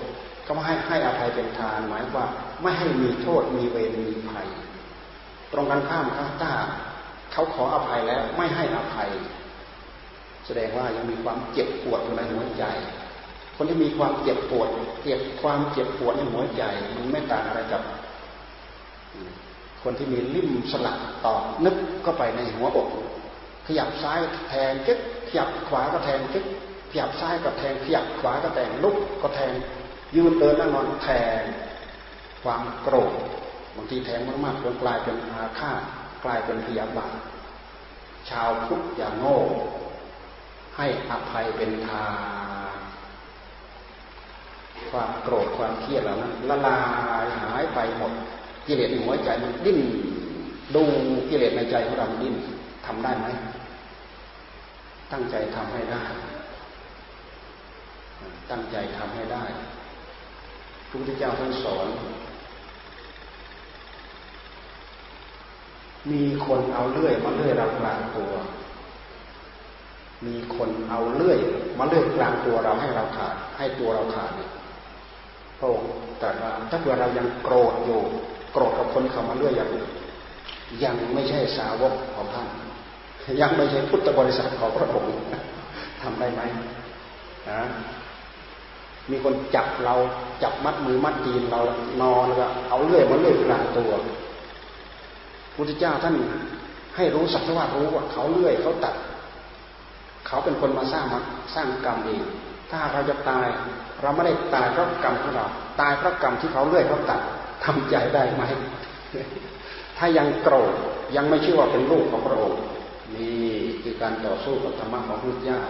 [0.47, 2.27] ก็ไม่ให้ให้อภัยเป็นทานหมายว่า
[2.63, 4.47] ไม่ให้มีโทษมีเวรมีภัย
[5.53, 6.55] ตรงกันข้ามข้าตา
[7.37, 9.09] เขาขออภัยแล้วไม่ให้อภัย
[10.47, 12.65] แสดงว่ายังมีความเจ็บปวดอยู่ในหัวใจ
[13.57, 14.69] คนที่มีความเจ็บปวด
[15.03, 16.63] เจ็บความเจ็บปวดในหัวใจ
[16.95, 17.83] มันไม่ต่างอะไรกับ
[19.83, 22.89] คนที่มีลิ่มสลักตอกนึกก็ไปในหัวอก
[23.67, 24.19] ขยับซ้าย
[24.49, 26.45] แทงจึ๊กขยับขวาก็แทงจึ๊ก
[26.91, 29.53] ขยับซ้ายก็แทงขยับขวาก็แทงลุกก็แทง
[30.17, 31.41] ยืนเดินนั่งนอนแทง
[32.43, 33.13] ความโกรธ
[33.77, 35.83] บางทีแทงมากๆจนกลายเป็นอาฆาต
[36.25, 37.15] กลายเป็นพยาบาท
[38.31, 39.37] ชาวพุทธอย่างโง่
[40.77, 42.07] ให้อภัยเป็นทา
[42.75, 42.79] น
[44.91, 46.79] ความโกรธความเครียดเหล่านั้นละลา
[47.23, 48.13] ยหายไปหมด
[48.67, 49.81] กิเลสในหัวใจมันดิ้น
[50.75, 50.83] ดู
[51.29, 52.35] กิเลสในใจของเราดิ้น
[52.87, 53.27] ทำได้ไหม
[55.13, 56.03] ตั้งใจทำให้ได้
[58.51, 59.45] ตั้งใจทำให้ได้
[60.89, 61.87] พระพุทธเจ้าท่านสอน
[66.13, 68.33] มีคนเอาเลื่อยมาเลื่อยเรากลางตัว
[70.27, 71.39] มีคนเอาเลื่อย
[71.79, 74.51] มาเลื่อยกลางตัวเราให้เราขาด ให้ตัวเราขาดเนี่ย
[75.59, 75.89] พระองค์
[76.21, 78.01] ตรัสว่าถ้าเกิดเรายังโกรธอยู่
[78.53, 79.71] โกรธกับคนเขามาเลื่อยอย่าง
[80.85, 82.49] ยังไม่ใช่สาวกของท่าน
[83.41, 85.13] ยังไม่ใช่พุทธบริษัทของพระองค์
[86.03, 86.43] ทำได้ไหม
[87.51, 87.61] นะ
[89.11, 89.95] มีคนจับเรา
[90.43, 91.61] จับมัดมือมัดตีนเรา
[92.03, 93.91] นอนแล้วก็เอาเลื่อยมาเลื่อยกลางตัว
[95.57, 96.15] พุทธเจ้าท่าน
[96.97, 98.95] ให้รู้สักว่ารู้ว่าเขาเลื่อยเขาตัด
[100.27, 101.21] เขาเป็นคนมาสร้างมา
[101.55, 102.23] สร้างกรรมเอง
[102.71, 103.47] ถ้าเราจะตาย
[104.03, 105.47] เราไม่ได้ตายเพราะกรรมของเรา
[105.81, 107.21] ตายเพราะกรรมที่เขาเลื่อยเขาตัด
[107.65, 108.43] ทำใจได้ไหม
[109.99, 110.75] ถ้ายังโกรธ
[111.17, 112.61] ยังไม่เชื่อว่าเป็นลูกของพระองค์
[113.17, 113.47] นี่
[113.83, 115.61] คือการต่อสู้กับธรรมะของพุทธเจ้า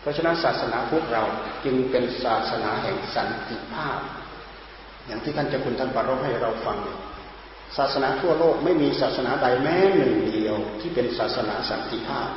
[0.00, 1.22] เพราะฉะนั้นศาสนาพุทธเรา
[1.64, 4.00] จึงเป็นศาสนาแห่งสันติภาพ
[5.06, 6.78] อย่างที่ท่านเจ้าคุณท่านปรารภให้เราฟัง
[7.76, 12.30] ศาสนาทั่วโลกไม่มีศาสนาใดแม้หนึ่งเดียว ที่เป็นศาสนาสันติภาพ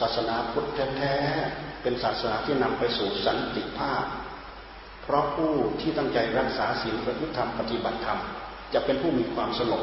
[0.00, 4.04] ศาสนาพุทธแท้ๆเป็นศาสนาที่นำไปสู่สันติภาพ
[5.02, 8.18] เพราะผู้ที่ตั้งใจรักษาศีลประพฤติธรรมปฏิบัติธรรม
[8.72, 9.82] จะเป็นผู้มีความสงบ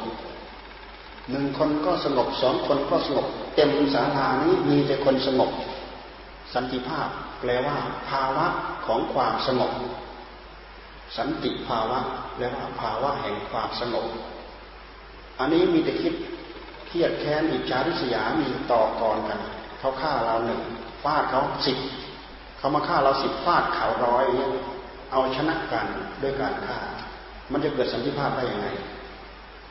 [1.29, 5.51] หนึ่งคนก็สงบสองคนก็สงบเต็มศาลานี้มีแต่คนสงบ
[6.53, 7.07] สันติภาพ
[7.39, 7.77] แปลว่า
[8.09, 8.47] ภาวะ
[8.85, 9.71] ของความสงบ
[11.17, 11.99] สันติภาวะ
[12.35, 14.07] แปลว่าภาวะแห่งความสงบ
[15.39, 16.13] อันนี้มีแต่คิด
[16.87, 19.39] เครียดแค้นอิจฉาริษยามีต่อกรกัน
[19.79, 20.61] เขาฆ่าเราหนึ่ง
[21.03, 21.77] ฟาดเขาสิบ
[22.57, 24.25] เขามาฆ่าเราสิบฟาดเขาร้อย
[25.11, 25.87] เอาชนะกัน
[26.21, 26.79] ด้วยการฆ่า
[27.51, 28.67] มันจะเกิดสันติภาพได้ยังไง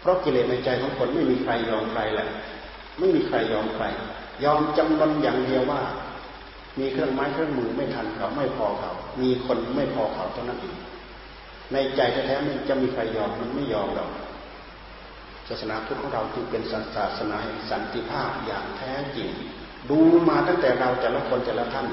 [0.01, 2.29] เพราะกิเลสในใจของคนไม่มีใครยอมใครแหละ
[2.99, 3.85] ไม่มีใครยอมใคร
[4.45, 5.83] ยอมจำนนอย่างเดียวว่า
[6.81, 10.77] มีเครื่องไม้เครื่องมือไม่ทันเขาไม่พอเขา มีคนไม่พอเขาเท่านั้นเอง
[11.73, 14.11] ในใจแท้ๆมันจะมีใครยอมมันไม่ยอมหรอก
[15.49, 16.63] ศาสนาพุทธของเราจึงเป็น
[16.97, 19.29] ศาสนาแห่งสันติภาพอย่างแท้จริง
[19.91, 19.99] ดู
[20.29, 21.87] มาตั้งแต่เราแต่ละคนแต่ละท่าน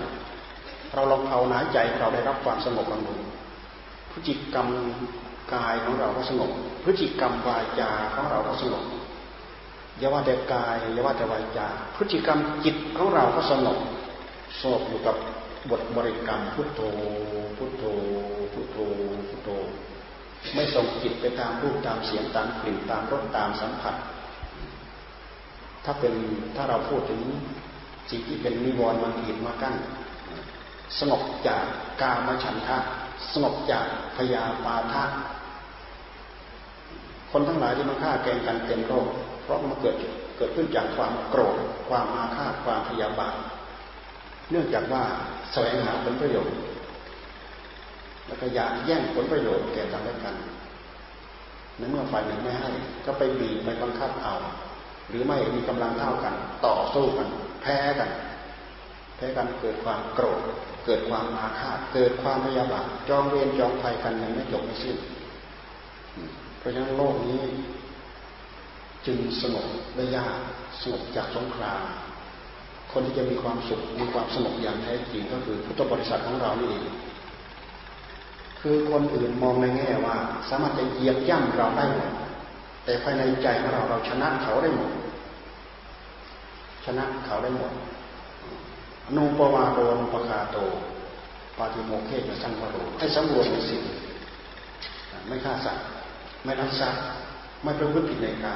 [0.93, 3.15] เราลองภาวนาใจเราได้รับความสงบลองดู
[4.11, 4.67] พฤติกรรม
[5.53, 6.51] กายของเราก็สงบ
[6.83, 8.83] พฤติกรรมวาจาของเราก็สงบ
[9.97, 13.77] อย่าว่าแต่กายอย่าว่าแต่วาจาพฤติกรรมจิตของเราก็สงบ
[14.61, 15.15] สงบอยู่กับ
[15.69, 16.81] บทบริกรรมพุทโธ
[17.57, 18.22] พุทโธพุทโธพุทโธ
[20.55, 23.95] ไม่ส่งจิตไปตามรูปตามเสียงตามกลิ่นตามรสตามสัมผัส
[25.85, 26.13] ถ้าเป็น
[26.55, 27.21] ถ้าเราพูดถึง
[28.09, 29.75] สิ่งที่เป็นนิวรณ์มันขีดมากั้น
[30.99, 31.63] สงบจาก
[32.01, 32.77] กามฉันทะ
[33.33, 33.85] สงบจาก
[34.17, 35.03] พยาปาทะ
[37.31, 39.07] คนทั้งหลายที่มาฆ่าแกงกันเต็มโลก
[39.43, 39.95] เพราะมันเกิด
[40.37, 41.55] เกิดขึ้นจากความโกรธ
[41.89, 43.35] ความอาฆาตความพยาบาท
[44.51, 45.03] เนื่องจากว่า
[45.51, 46.55] แสวงหาผลประโยชน์
[48.27, 50.35] แล้วก็อยากแย่งผลประโยชน์แก่กันและกัน
[51.77, 52.69] ในเมื่อฝ่ายหนึ่งไม่ให้
[53.05, 54.35] ก็ไปบีบไปบังคับเอา
[55.09, 56.33] หรือไม่มีกำลังเท่ากัน
[56.65, 57.27] ต่อสู้กัน
[57.61, 58.09] แพ้กัน
[59.15, 60.41] แพ้กันเกิดความโกรธ
[60.85, 64.97] เกิดความอาฆาต เกิดความพยาบาทจองเวรจองภัยกันยังไม่จบไม่สิ้น
[66.59, 67.43] เพราะฉะนั้นโลกนี้
[69.05, 70.37] จึงสงบได้ยาก
[70.81, 71.81] สงบจากสงคราม
[72.91, 76.83] คนที่จะมีความสุขมีความสงบอย่างแท้จริงก็คือพุทธบริษัทของเรานี่เอง
[78.65, 80.15] คือคนอื่นมองในแง่ว่า
[80.49, 82.11] สามารถจะเหยียบย่ำเราได้หมด
[82.85, 84.91] แต่ภายในใจของเราเราชนะเขาได้หมด
[86.85, 87.71] ชนะเขาได้หมด
[89.15, 90.57] นูปวาโดนุปคาโต
[91.57, 93.81] ปาติโมเขจะสังวโรให้สำรวมในสิ่ง
[95.27, 95.85] ไม่ฆ่าสัตว์
[96.43, 97.01] ไม่รักทรัพย์
[97.63, 98.55] ไม่ประพฤติผิดในกา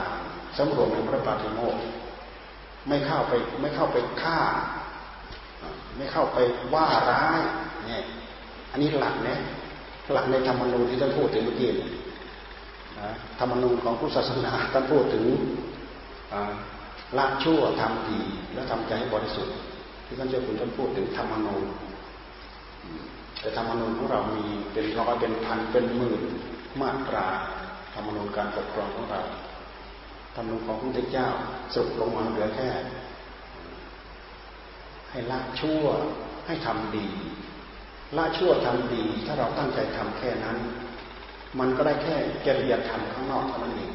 [0.57, 1.75] สำรวมในพระปาติโมก
[2.87, 4.39] ไม่เข้าไปไม่เข้าไปฆ่า
[5.97, 6.37] ไม่เข้าไป
[6.73, 7.41] ว่าร้าย
[7.87, 8.03] เนี่ย
[8.71, 9.39] อันนี้หลักเนี่ย
[10.13, 11.69] หลักในธรรมนูญที่ท่านพูดถึงเมื่อกี้
[13.39, 15.25] ธรรมนูญของพุทธศาสนาท่านพูดถึง
[17.17, 18.19] ละชั่วทำดี
[18.53, 19.55] แล้วทำใจให้บริสุทธิ์
[20.05, 21.63] ที่ท่านเจ้าคุณท่านพูดถึงธรรมนูญ
[23.39, 26.21] แต่ธรรมนูญของเรามีเป็นร้อยเป็นพันเป็นหมื่น
[26.81, 27.27] มาตรา
[27.93, 29.21] ธรรมนูญการปกครองของเรา
[30.35, 31.27] ธรรมนูญของพระพุทธเจ้า
[31.73, 32.69] สรุปลงมาเหลือแค่
[35.11, 35.83] ให้ละชั่ว
[36.45, 37.07] ให้ทำดี
[38.15, 40.57] ละชั่วทำดี ถ้าเราตั้งใจทำแค่นั้น
[41.59, 42.15] มันก็ได้แค่
[42.45, 43.91] จริยธรรมข้างนอกเท่านั้นเอง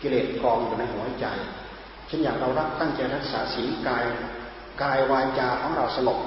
[0.00, 1.26] กิเลสกองอยู่ในหัวใจ
[2.06, 4.04] เช่นอย่างเรารักตั้งใจรักษาศีลกาย
[4.82, 6.18] กายวาจาของเราสงบ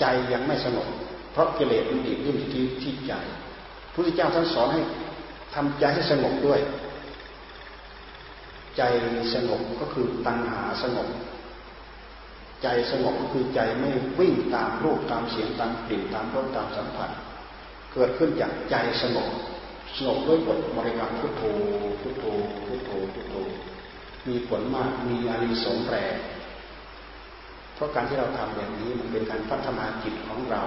[0.00, 0.88] ใจยังไม่สงบ
[1.32, 3.32] เพราะกิเลสมันดีดดิ้นที่ที่ใจพ
[3.86, 4.80] ระพุทธเจ้าท่านสอนให้
[5.54, 6.60] ทำใจให้สงบด้วย
[8.76, 8.82] ใจ
[9.34, 11.08] สงบก็คือตัณหาสงบ
[12.62, 17.10] ใจสงบก็คือใจไม่วิ่งตามรูปตามเสียงตามกลิ่นตามรสตามสัมผัส
[17.92, 19.30] เกิดขึ้นจากใจสงบ
[19.96, 21.42] สงบด้วยบทบริกรรมพุทโธ
[22.00, 22.24] พุทโธ
[22.66, 23.34] พุทโธพุทโธ
[24.28, 26.14] มีผลมากมีอานิสงส์แรง
[27.74, 30.62] เพราะการที่เราทำอย่างนี้มันเป็นการพัฒนาจิตของเรา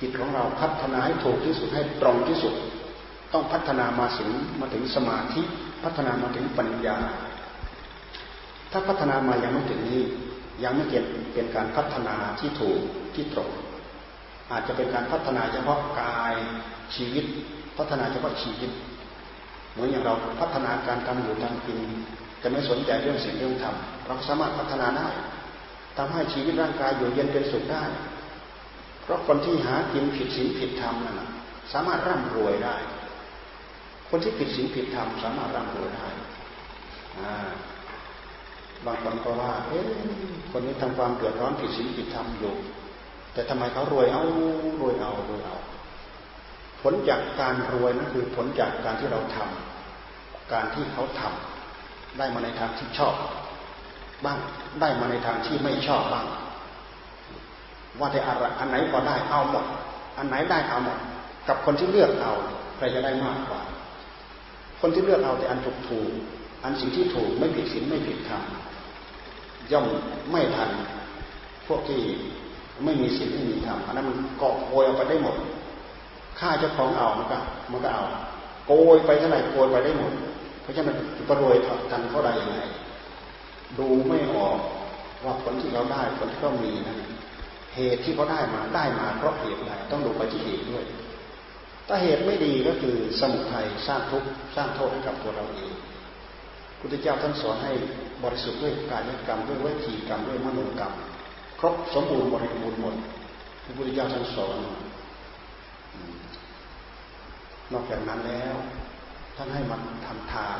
[0.00, 2.54] จิตของเราพัฒนาให้ถูกที่สุดให้ตรงที่สุด
[3.32, 5.42] ต้องพัฒนามาถึงมาถึงสมาธิ
[5.84, 6.98] พัฒนามาถึงปัญญา
[8.72, 10.02] ถ้าพัฒนามายังไม่ถึงนี้
[10.64, 12.80] ยังไม่เกิดเป็นการพัฒนาที่ถูก
[13.14, 13.50] ที่ตรง
[14.50, 16.34] อาจจะเป็นการพัฒนาเฉพาะกาย
[16.94, 17.24] ชีวิต
[17.78, 18.70] พัฒนาเฉพาะชีวิต
[19.72, 21.78] เหมือนอย่างเราพัฒนาการทำอยู่ทำกิน
[22.42, 23.74] จะไม่สนใจเรื่องสิ่งเรื่องธรรม
[24.06, 25.08] เราสามารถพัฒนาได้
[25.96, 27.84] ทำให้ชีวิตร่างกายอยู่เย็นเป็นสุขได้
[29.02, 31.20] เพราะคนที่หากินผิดศีลผิดธรรมนั่น
[31.72, 32.76] สามารถร่ำรวยได้
[34.08, 36.08] คนที่ผิดศีลผิดธรรมสามารถร่ำรวยได้
[38.86, 39.86] บางคนก็ว่า เอ๊ะ
[40.50, 42.54] คนนี้ทำความเดือดร้อนผิดศีลผิดธรรมอยู่
[43.32, 44.22] แต่ทำไมเขารวยเอา
[44.80, 45.56] รวยเอารวยเอา
[46.82, 53.14] ผลจากการรวยนั่นคือผลจากการที่เราทำการที่เขาทำได้มาในทางที่ชอบ
[54.24, 54.38] บ้าง
[54.80, 56.26] ได้มาในทางที่ไม่ชอบบ้าง
[57.98, 59.64] ว่าแต่อะไรอันไหนพอได้เอาหมด
[60.18, 60.98] อันไหนได้เอาหมด
[61.48, 62.32] กับคนที่เลือกเอา
[62.76, 63.60] ใครจะได้มากกว่า
[64.80, 66.10] คนที่เลือกเอาแต่อันถูกถูก
[66.64, 68.42] อันสิ่งที่ถูกไม่ผิดศีลไม่ผิดธรรม
[69.72, 69.86] ย่อม
[70.30, 70.70] ไม่ทัน
[71.66, 72.00] พวกที่
[72.84, 75.36] ไม่มีศีลไม่มีธรรมอันนั้นมันเกาะโกยเอาไปได้หมด
[76.38, 77.38] ฆ่าเจ้าของเอามันก็
[77.70, 78.04] มันก็เอา
[78.66, 80.12] โกยไปเท่าไหร่โกยไปได้หมด
[80.62, 81.56] เพราะฉะนั้นจะรวย
[81.90, 82.60] กันเท่าใดยังไง
[83.78, 84.58] ดูไม่ออก
[85.24, 86.98] ว่าผลที่เราได้ผลที่เขามีนั้น
[87.74, 90.84] เหตุที่เขาได้มาได้มาเพราะเหตุใดต้องดูไปที่เหตุด้วย
[91.88, 95.72] ถ้าเหตุไม่ดีก็คือสมุทัยสร้างทุกข์สร้างโทษให้กับตัวเราเอง
[96.82, 97.72] พุทธเจ้าท่านสอนให้
[98.24, 100.92] บริสุทธิ์ด้วยกายกรรมด้วยวิจีกรรมด้วยมโนกรรม
[101.60, 102.94] ครบสมบูรณ์บริบูรณ์หมด
[103.64, 104.58] พระพุทธเจ้าท่านสอน
[107.72, 108.54] นอกจากนั้นแล้ว
[109.36, 110.58] ท่านให้มันทำทาน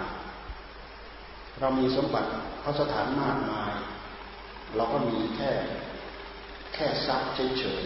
[1.60, 2.28] เรามีสมบัติ
[2.62, 3.72] พระสถานมากมาย
[4.76, 5.50] เราก็มีแค่
[6.74, 7.84] แค่ทรัพย์เฉย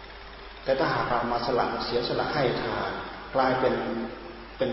[0.00, 2.90] ๆแต่ถ้าหากเรามาสละเสียสละให้ทาน
[3.34, 3.74] กลายเป็น
[4.58, 4.70] เป็น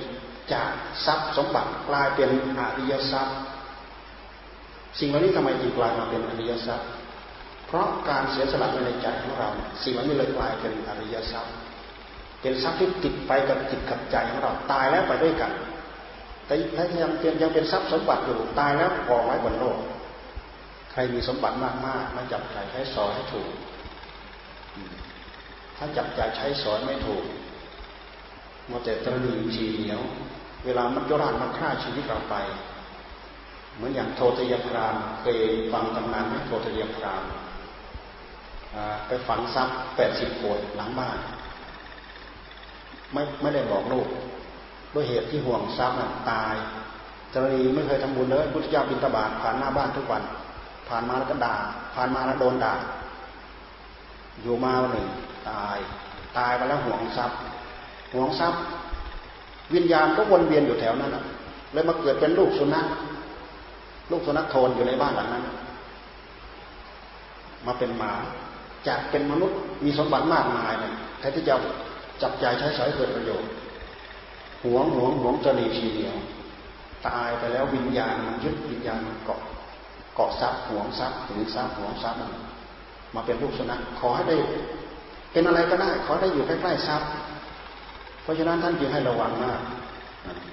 [0.53, 0.71] จาก
[1.05, 2.29] ทรัพย์สมบัติกลายเป็น
[2.59, 3.37] อริยทรัพย์
[4.99, 6.89] สิ่งเหล่านี้ทำไมจึงกลายมาเป็นอริยทรัพย์
[7.67, 9.49] เพราะการเสียสละในใจของเรา
[9.83, 11.53] สิ่งเหล่านี้เลยกลายเป็นอริยทรัพย์
[12.41, 15.51] เป็นทรัพย์ที่ติดไปกับจิตกับใจของเราตายแล้วไปด้วยกัน
[16.45, 19.77] แต่ถ้ายังเป็นยังเป็นทรัพย์สมบัติอยู่ตายแล้วกองไว้บนโลก
[20.91, 23.49] ใครมีสมบัติมากๆมาจับใจใช้สอยให้ถูก
[25.77, 27.23] ถ้าจับใจใช้สอยไม่ถูก
[28.69, 30.01] มัวแต่ตระหนี่ชีเหนียว
[30.65, 32.35] เวลามันยุรานมันฆ่าชีวิตเราไป
[33.75, 35.39] เหมือนอย่างโทตยพรามเคย
[35.73, 37.23] ฟังตำนานไหมโทตยพราม
[39.07, 41.17] ไปฝังทรัพย์แปดสิบโกดหลังบ้าน
[43.13, 44.07] ไม่ไม่ได้บอกลูก
[44.93, 45.97] ด้วยเหตุที่ห่วงทรัพย์
[46.31, 46.55] ตาย
[47.33, 50.23] จรีไม่เคยทำบุญเลยพุทธเจ้าบิณฑบาตผ่านหน้าบ้านทุกวัน
[50.87, 51.55] ผ่านมาแล้วก็ด่า
[51.95, 52.73] ผ่านมาแล้วโดนด่า
[54.41, 55.07] อยู่มาวันหนึ่ง
[55.49, 55.77] ตาย
[56.37, 57.37] ตายไปแล้วห่วงทรัพย์
[58.13, 58.61] หวงทรัพย์
[59.73, 61.23] วิญญาณก็วนเวียนอยู่แถวนั้นแหละ
[61.73, 62.85] เลยมาเกิดเป็นลูกสุนัข
[64.11, 65.43] ลูกสุนัขโทนอยู่ในบ้านหลังนั้น
[67.65, 68.13] มาเป็นหมา
[68.87, 71.55] จากเป็นมนุษย์มีสมบัติมากมายเลยแทนที่จะ
[72.21, 73.49] จับใจใช้สอยเกิดประโยชน์
[74.63, 76.15] หวงหวงหวงจะหนีทีเดียว
[77.07, 79.41] ตายไปแล้ววิญญาณมันยึดวิญญาณมันเกาะ
[80.15, 82.19] เกาะทรัพย์หวงทรัพย์ถึงทรัพย์หวงทรัพย์
[83.15, 84.37] มาเป็นลูกสุนัขขอให้ได้
[85.31, 87.09] เป็นอะไรก็ได้ ขอได้อยู่ใกล้ๆทรัพย์
[88.23, 89.59] เพราะฉะนั้นท่านจึงให้ระวังมาก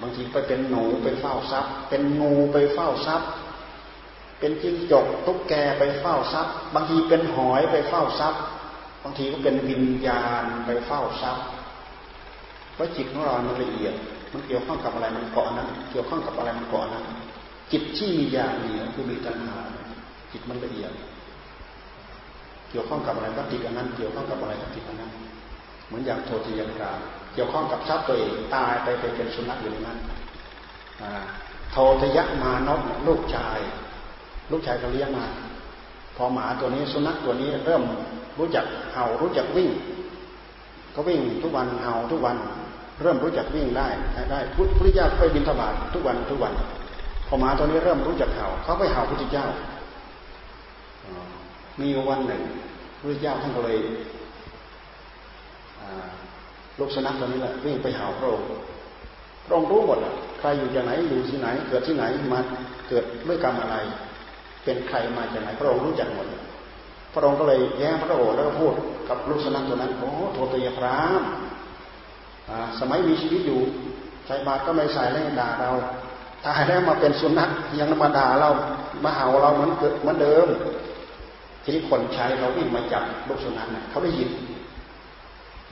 [0.01, 3.29] บางทีไปเป็นหนูไปเฝ้าทรัพย์ เป็นงูไปเฝ้าทรัพย์
[4.39, 8.41] เป็นจิ้งจกตุ๊กแกไปเฝ้าทรัพย์ บางทีเป็นหอยไปเฝ้าทรัพย์
[9.03, 11.45] บางทีก็เป็นวิญญาณไปเฝ้าทรัพย์
[12.73, 13.95] เพราะจิตของเรามันละเอียด
[14.33, 17.03] มันเกี่ยวข้องกับอะไรมันเกาะนั้นเกี่ยวข้องกับอะไรมันเกาะนั้น
[17.71, 19.57] จิตที่มีอย่างเดียวคือมีตัณหา
[20.31, 20.91] จิตมันละเอียด
[22.69, 25.11] เกี่ยวข้องกับอะไรก็ติดอันนั้น เกี่ยวข้องกับอะไรก็ติดอันนั้น
[25.91, 26.91] เหมือนอย่างโทติยกา
[27.33, 29.97] เกี่ยวข้องกับทรัพย์ตัวเองตายไปไปเป็นสุนัขอยู่ในนั้น
[31.71, 33.59] โททยะมานพลูกชาย
[34.51, 35.25] ลูกชายเขาเลี้ยงมา
[36.15, 37.83] พอหมาตัวนี้สุนัขตัวนี้เริ่ม
[38.39, 39.69] รู้จักเห่ารู้จักวิ่ง
[40.95, 42.37] ก็วิ่งทุกวันเห่าทุกวัน
[43.01, 43.87] เริ่มรู้จักวิ่งได้
[44.31, 46.53] ได้พุทธเจ้าไปบินธบาตทุกวันทุกวัน
[47.27, 49.45] พอหมาตัวนี้เริ่มรู้จักเห่าเขาไปเห่าพุทธเจ้า
[51.81, 52.41] มีวันหนึ่ง
[52.99, 53.77] พระเจ้าท่านก็เลย
[56.79, 58.47] ลูกสุนัขตัวนี้แหละวิ่งไปหาพระองค์
[59.45, 59.99] พระองค์รู้หมด
[60.39, 62.39] ใครอยู่ที่ไหนอยู่ที่ไหน เกิดที่ไหนมา
[62.89, 63.75] เกิดด้วยกรรมอะไร
[64.63, 66.27] เป็นใครมาจากไหนพระองค์รู้จักหมด
[67.13, 68.73] พระองค์ก็เลยแย้งพระโอษฐ์แล้วก็พูด
[69.09, 71.23] กับลูกสุนัขตัวนั้นโอ้โทตยพราม
[72.79, 73.61] สมัยมีชีวิตอยู่
[74.25, 75.71] ใส่บาตรก็ไม่ใส่แล้วด่าเรา
[76.45, 78.49] ตายแล้วมาเป็นสุนัขยังมาด่าเรา
[79.03, 80.47] มาเห่าเราเหมือนเกิดเหมือนเดิม
[81.63, 84.29] ทีนี้คนใช้เขาวิ่งมาจับลูกสุนัขเขาได้ยิน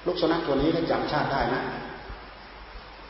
[0.10, 1.62] ลูกสุนัขตัวนี้ก็จำชาติได้นะ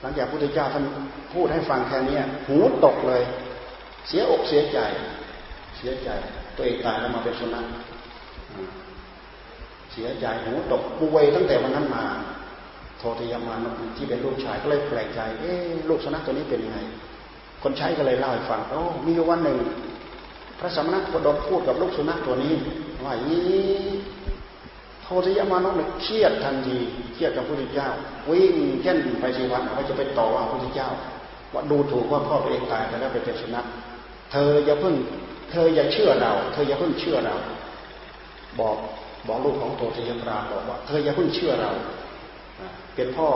[0.01, 0.85] หลังจากพระพุทธเจ้าท่าน
[1.33, 3.21] พูดให้ฟังแค่นี้หูตกเลย
[4.07, 4.79] เสียอกเสียใจ
[5.77, 6.09] เสียใจ
[6.55, 7.65] ตัวเองตายแล้วมาเป็นสุนัข
[9.91, 12.03] เสียใจหูตกป่วยตั้งแต่วันนั้นมา
[12.97, 13.65] โทติยมาน
[13.97, 15.51] ที่เป็นลูกชายก็เลยแปลกใจ เอ๊
[15.89, 16.79] ลูกสุนัขตัวนี้เป็นยังไง
[17.63, 19.57] คนใช้ก็เลยเล่าให้ฟังโอ้มีวันหนึ่ง
[20.59, 22.53] พระสมณะโคดมพูดกับลูกสุนัขตัวนี้
[23.03, 23.39] ว่าอย่างนี้
[25.11, 26.77] โทติยมานพเนี่ยเครียดทันที
[27.13, 27.89] เครียดกับพระพุทธเจ้า
[28.29, 30.89] วิ่งเช่นไปสีวันเขาจะไปต่อว่าพระพุทธเจ้า
[31.53, 33.65] ว่าดูถูกว่าพ่อตัวเองตายไปแล้วไปเป็นสุนัข
[34.31, 34.95] เธออย่าเพิ่ง
[35.51, 37.35] เธออย่าเชื่อเรา เธออย่าเพิ่งเชื่อเรา
[38.59, 38.77] บอก
[39.27, 41.71] บอกลูกของโทติยมราบอกว่า เธออย่าเพิ่งเชื่อเรา
[42.95, 43.29] เป็นพ่อ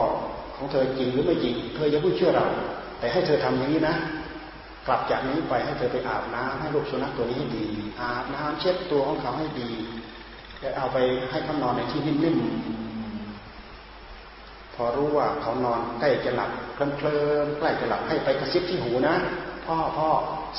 [0.56, 2.46] ของเธอจริงหรือไม่จริง เธออย่าเพิ่งเชื่อเรา
[2.98, 3.96] แต่ให้เธอทำอย่างนี้นะ
[4.86, 7.64] กลับจากนี้ไปให้เธอไปอาบน้ำให้ลูกสุนัขตัวนี้ให้ดี
[8.00, 9.70] อาบน้ำเช็ดตัวของเขาให้ดี
[10.64, 10.98] จะเอาไป
[11.30, 16.88] ให้เขานอนในที่นิ่มๆพอรู้ว่าเขานอนใกล้จะหลับเคลิ้
[17.44, 19.14] มใกล้จะหลับให้ไปกระซิบที่หูนะ
[19.66, 20.08] พ่อพ่อ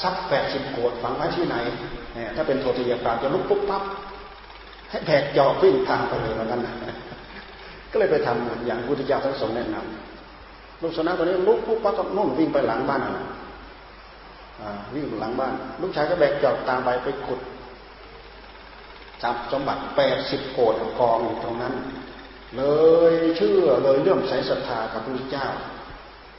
[0.04, 1.56] ซักแปดสิบโกดฝังไว้ที่ไหน
[2.14, 3.84] เนี่ยถ้าเป็นโทติยาปราจะลุกปุ๊บปั๊บ
[4.90, 6.60] ให้แผกจอวิ่งทางไปเลยเหมือนกัน
[7.92, 17.40] ก็เลยไปทำอย่างพุทธเจ้าทั้งสองแนะนำลูกสุนัขตัวนี้ลุกปุ๊บปั๊บก็นุ่นวิ่งไปหลังบ้านอ่าวิ่งหลังบ้าน ลูกชายก็แบกจอบตามไปไปขุด
[19.24, 21.74] ทรัพย์สมบัติแปดสิบโกดกองอยู่ตรงนั้น
[22.58, 22.64] เล
[23.12, 25.48] ยเชื่อเลยเลื่อมใสศรัทธากับพระเจ้า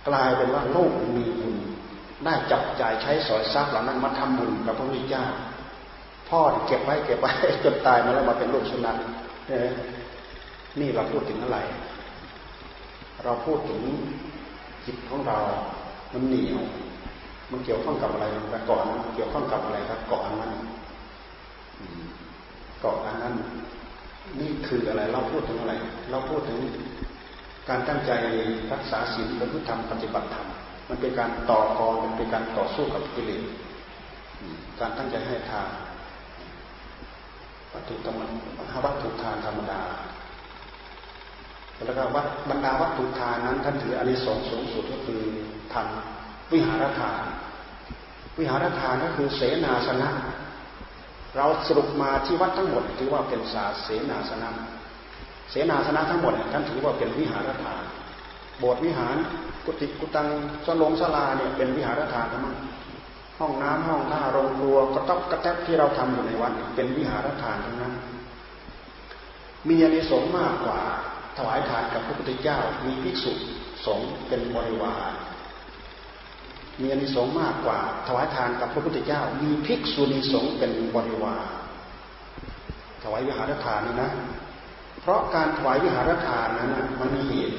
[0.08, 1.56] กลายเป็นว่าลูกมีบุญ
[2.24, 5.24] ได้จับจ่ายใช้สอยทรัพย์เหล่านั้นมาทำบุญกับพระพุทธเจ้า
[6.28, 7.30] พ่อเก็บไว้เก็บไว้
[7.64, 8.96] จนตายมาแล้วมาเป็นลูกสุนัข
[10.78, 11.58] นี่เราพูดถึงอะไร
[13.24, 13.82] เราพูดถึง
[14.86, 15.38] จิตของเรา
[16.12, 16.60] มันเหนียว
[17.50, 20.52] มันเกี่ยวข้องกับอะไรแต่ก่อน เกี่ยวข้องกับอะไรครับก่อนนั้น
[22.80, 23.34] เกาะอันนั้น
[24.40, 25.72] นี่คืออะไรเราพูดถึงอะไร
[26.10, 26.58] เราพูดถึง
[27.68, 28.12] การตั้งใจ
[28.72, 30.46] รักษาศีลประพฤติธรรมปฏิบัติธรรม
[30.88, 33.42] มันเป็นการต่อกรมันเป็นการต่อสู้กับกิเลส
[34.80, 35.68] การตั้งใจให้ทาน
[37.72, 38.16] วัตถุธรรม
[38.84, 39.82] วัตถุทานธรรมดา
[41.84, 45.20] แล้วก็วัดบรรดาวัตถุทานนั้นท่านถืออานิสงส์สูงสุดก็คือ
[45.74, 47.22] ทำวิหารทาน
[48.38, 50.10] วิหารทานก็คือเสนาสนะ
[51.36, 54.50] เราสรุปมาที่วัดทั้งหมดถือว่าเป็นศาสเสนาสนะ
[55.50, 57.82] เสนาสนะทั้งหมดท่านถือว่าเป็นวิหารทาน
[58.58, 59.16] โบสถ์วิหาร
[59.64, 60.28] กุฏิกุตัง
[60.66, 62.56] สลงสลาเนี่ยเป็นวิหารทานทั้งนั้น
[63.38, 67.92] ห้องน้ำห้องท่าโรงครัวกระต๊อบกระแทบที่เราทำอยู่ในวัดเป็นวิหารทานทั้งนั้น
[69.68, 70.80] มีอานิสงส์มากกว่า
[71.36, 73.32] ถวายทานกับพระพุทธเจ้ามีภิกษุ
[73.86, 75.12] สงฆ์เป็นบริวาร
[76.80, 81.44] มีอานิสงส์มากกว่าถวายทานกับพระพุทธเจ้า มีภิกษุณีสงฆ์เป็นบริวาร
[83.02, 84.10] ถวายวิหารทานนี่นะ
[85.00, 86.70] เพราะการถวายวิหารทานนั้น
[87.00, 87.56] มันมีเหตุ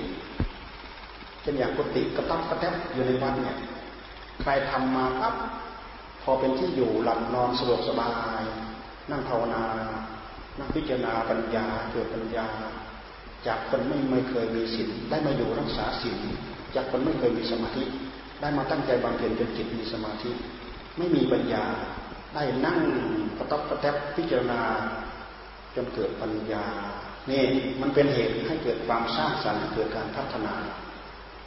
[1.41, 3.57] เช่นอย่างกุฏิกระต๊อบกระแทบอยู่ในวัดเนี่ย
[4.41, 5.35] ใครทำมาปั๊บ
[6.23, 8.09] พอเป็นที่อยู่หลับนอนสะดวกสบา
[8.41, 8.43] ย
[9.11, 9.63] นั่งภาวนา
[10.57, 12.47] นั่งพิจารณาปัญญาเกิดปัญญา
[13.47, 16.19] จากคนไม่ไม่เคยมีศีลได้มาอยู่รักษาศีล
[16.75, 17.83] จากคนไม่เคยมีสมาธิ
[18.41, 20.31] ได้มาตั้งใจบำเพ็ญเป็นจิตมีสมาธิ
[20.97, 21.63] ไม่มีปัญญา
[22.35, 22.79] ได้นั่ง
[23.37, 24.61] กระต๊อบกระแทบพิจารณา
[25.75, 26.65] จนเกิดปัญญา
[27.29, 27.43] นี่
[27.81, 30.53] มันเป็นเหตุให้เกิดความสร้างสรรค์เกิดการพัฒนา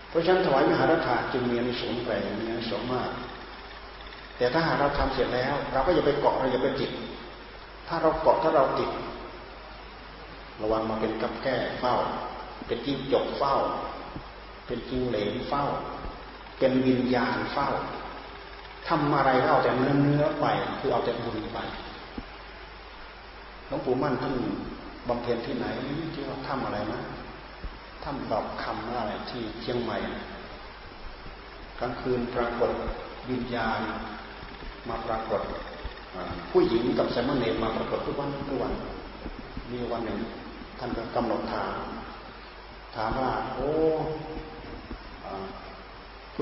[0.09, 3.11] เพราะฉะนั้นถวายมหาราชจึงมีอนิสงส์แปลมีอนิสงส์มาก
[4.37, 6.91] แต่ถ้าหากเราทำเสร็จแล้ว เราก็อย่าไปเกาะเราอย่าไปติด
[7.89, 8.91] ถ้าเราเกาะถ้าเราติด
[10.63, 11.95] ระวังมาเป็นกับแก้เฝ้า
[12.67, 13.57] เป็นจิ้งจกเฝ้า
[14.67, 15.65] เป็นจิ้งเหลนเฝ้า
[16.61, 17.69] เป็นวิญญาณเฝ้า
[18.89, 20.47] ทำอะไรก็เอาแต่เนื้อเนื้อไป
[20.79, 21.59] คือเอาแต่บุญไป
[23.67, 24.35] หลวงปู่มั่นท่าน
[25.09, 25.67] บำเพ็ญที่ไหน
[26.15, 27.01] ที่ว่าทำอะไรนะ
[28.05, 29.99] ทำดอกคำอะไรที่เชียงใหม่
[31.81, 32.71] กลางคืนปรากฏ
[33.31, 33.81] วิญญาณ
[34.89, 35.41] มาปรากฏ
[36.51, 38.73] ผู้หญิงกับแซมเนตมาปรากฏทุกวันทุกวัน
[39.73, 40.19] มีวันหนึ่ง
[40.79, 41.77] ท่านก็กำหนดถาม
[42.97, 43.71] ถามว่า โอ้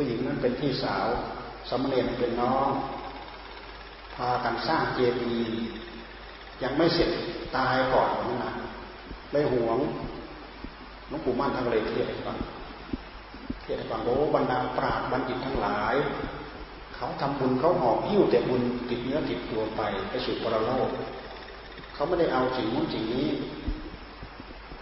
[0.01, 1.07] ผู้หญิงนั้นเป็นพี่สาว
[1.71, 2.69] สมณเณรเป็นน้อง
[4.15, 5.59] พากันสร้างเจดีย์
[6.63, 7.11] ยังไม่เสร็จ
[7.57, 8.53] ตายก่อนนั่นะ
[9.33, 9.79] เลยหวง
[11.09, 12.39] หลวงปู่มั่นทั้งเลยเทียดฟัง
[13.63, 15.95] เทียดฟังโอ้บรรดาปราบบัณฑิตทั้งหลาย
[16.97, 19.81] เขาทำบุญเขาหอบหิ้วแต่บุญติดเนื้อติดตัวไป
[20.11, 20.91] ไปสู่ปรโลก
[21.95, 23.29] เขาไม่ได้เอาสิ่งนู้นสิ่งนี้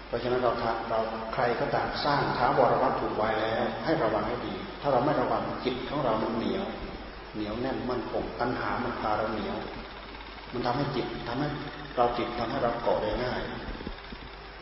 [0.06, 0.52] เพราะฉะนั้นเรา
[0.88, 0.98] เรา
[1.34, 6.66] ใครก็ตามสร้างท้าวรวัตถุไว้แล้ว ให้ระวังให้ดีาเราไม่ระวังจิตของเรามันเหนียว
[7.34, 9.56] เหนียวแน่นมั่นคงปัญหามันพาเราเหนียว
[10.52, 11.48] มันทำให้จิตทำให้
[11.96, 13.40] เราจิตทำให้เราเกาะได้ง่าย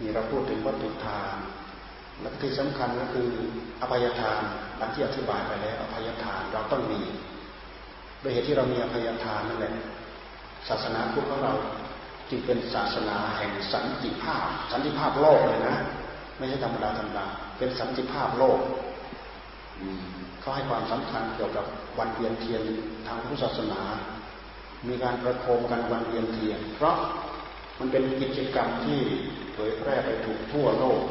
[0.01, 1.37] นี่เราพูดถึงวัตถุทาน
[2.21, 3.29] และที่สำคัญก็คือ
[3.81, 4.41] อภัยทาน
[4.81, 7.01] ดังที่อธิบายไปแล้วอภัยทานเราต้องมี
[8.21, 9.75] โดยเหตุที่เรามีอภัยทานนั่นแหละ
[10.69, 11.55] ศาสนาพุทธของเรา
[12.31, 15.77] จึงเป็นศาสนาแห่งสันติภาพ สันติภาพโลกเลยนะ
[16.39, 17.27] ไม่ใช่ธรรมดาธรรมดา
[17.59, 18.59] เป็นสันติภาพโลก
[20.41, 21.67] เขาให้ความสำคัญเกี่ยวกับ
[21.99, 22.63] วันเวียนเทียน
[23.07, 23.83] ทางพุทธศาสนา
[24.89, 26.97] มีการประโคมกันวันเวียนเทียน เพราะ
[27.79, 29.01] มันเป็นกิจกรรมที่
[29.55, 31.03] เผยแพร่ไปถูกทั่วโลก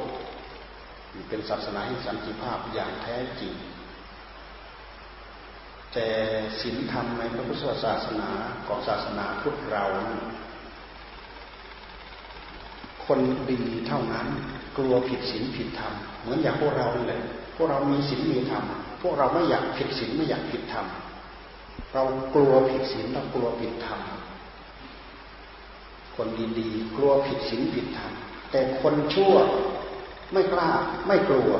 [1.29, 3.53] เป็นศาสนาแห่งสันติภาพอย่างแท้จริง
[5.93, 6.07] แต่
[6.61, 8.29] ศีลธรรมในพระพุทธศาสนา
[8.67, 9.83] ของศาสนาพุทธเรา
[13.05, 13.19] คน
[13.51, 14.27] ดีเท่านั้น
[14.77, 17.21] กลัวผิดศีลผิดธรรมเหมือนอย่างพวกเราเลย
[17.55, 18.63] พวกเรามีศีลมีธรรม
[19.01, 20.85] พวกเราไม่อยากผิดศีลไม่อยากผิดธรรม
[21.93, 22.03] เรา
[22.35, 23.99] กลัวผิดศีลเรากลัวผิดธรรม
[26.15, 26.27] คน
[26.59, 28.11] ดีๆกลัวผิดศีลผิดธรรม
[28.51, 29.35] แต่คนชั่ว
[30.33, 30.69] ไม่กล้า
[31.07, 31.51] ไม่กลัว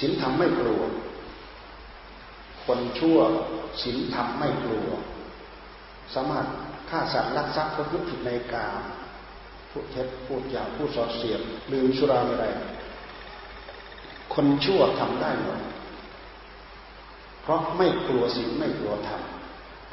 [0.00, 0.82] ศีลธรรมไม่กลัว
[2.66, 3.18] คนชั่ว
[3.82, 4.88] ศีลธรรมไม่กลัว
[6.14, 6.46] สามารถ
[6.90, 8.66] ฆ่าสัตว์ลักทรัพย์ประพฤติผิดในกา
[9.70, 11.40] พูดเท็จพูดหยาพูดสอดเสียด
[11.72, 12.48] ลืมสุราไม่ได้
[14.34, 15.60] คนชั่วทำได้หมด
[17.42, 19.22] เพราะไม่กลัวสิ่งไม่กลัวธรรม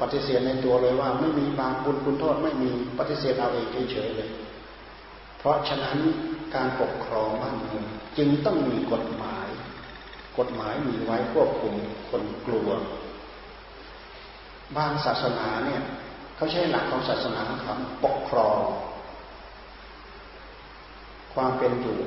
[0.00, 4.30] ปฏิเสธในตัวเลยว่า ไม่มีบางบุญคุณโทษไม่มีปฏิเสธเอาเองเฉยๆเลย
[5.38, 5.98] เพราะฉะนั้น
[6.54, 7.84] การปกครองบ้านเมือง
[8.18, 9.48] จึงต้องมีกฎหมาย
[10.38, 11.74] กฎหมายมีไว้ควบคุม
[12.10, 12.70] คนกลัว
[14.76, 15.82] บางศาสนาเนี่ย
[16.36, 18.60] เขาใช้หลักของศาสนาคำปกครอง
[21.34, 21.98] ความเป็นอยู่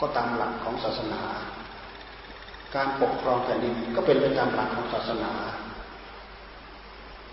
[0.00, 1.22] ก็ตามหลักของศาสนา
[2.76, 5.32] การปกครองแผ่นดินก็เป็นไปตามหลักของศาสนา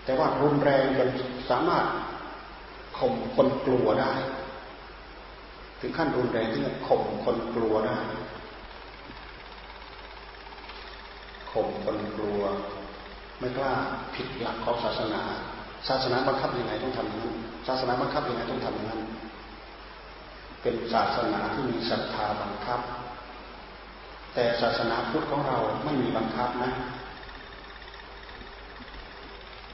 [0.04, 1.08] แต่ว่ารุนแรงจน
[1.50, 1.86] สามารถ
[2.98, 4.12] ข่มคนกลัวได้
[5.80, 7.98] ถึงขั้นรุนแรงที่ข่มคนกลัวได้
[11.52, 12.40] ข่มคนกลัว
[13.38, 13.72] ไม่กล้า
[14.14, 15.22] ผิดหลักของศาสนา
[15.88, 17.34] ศาสนาบังคับยังไงต้องทำอย่างนั้น
[17.68, 19.02] ศาสนาบังคับยังไงต้องทำอย่างนั้น
[20.62, 22.80] เป็นศาสนาที่มีศรัทธาบังคับ
[24.34, 26.72] แต่ศาสนาพุทธของเราไม่มีบังคับนะ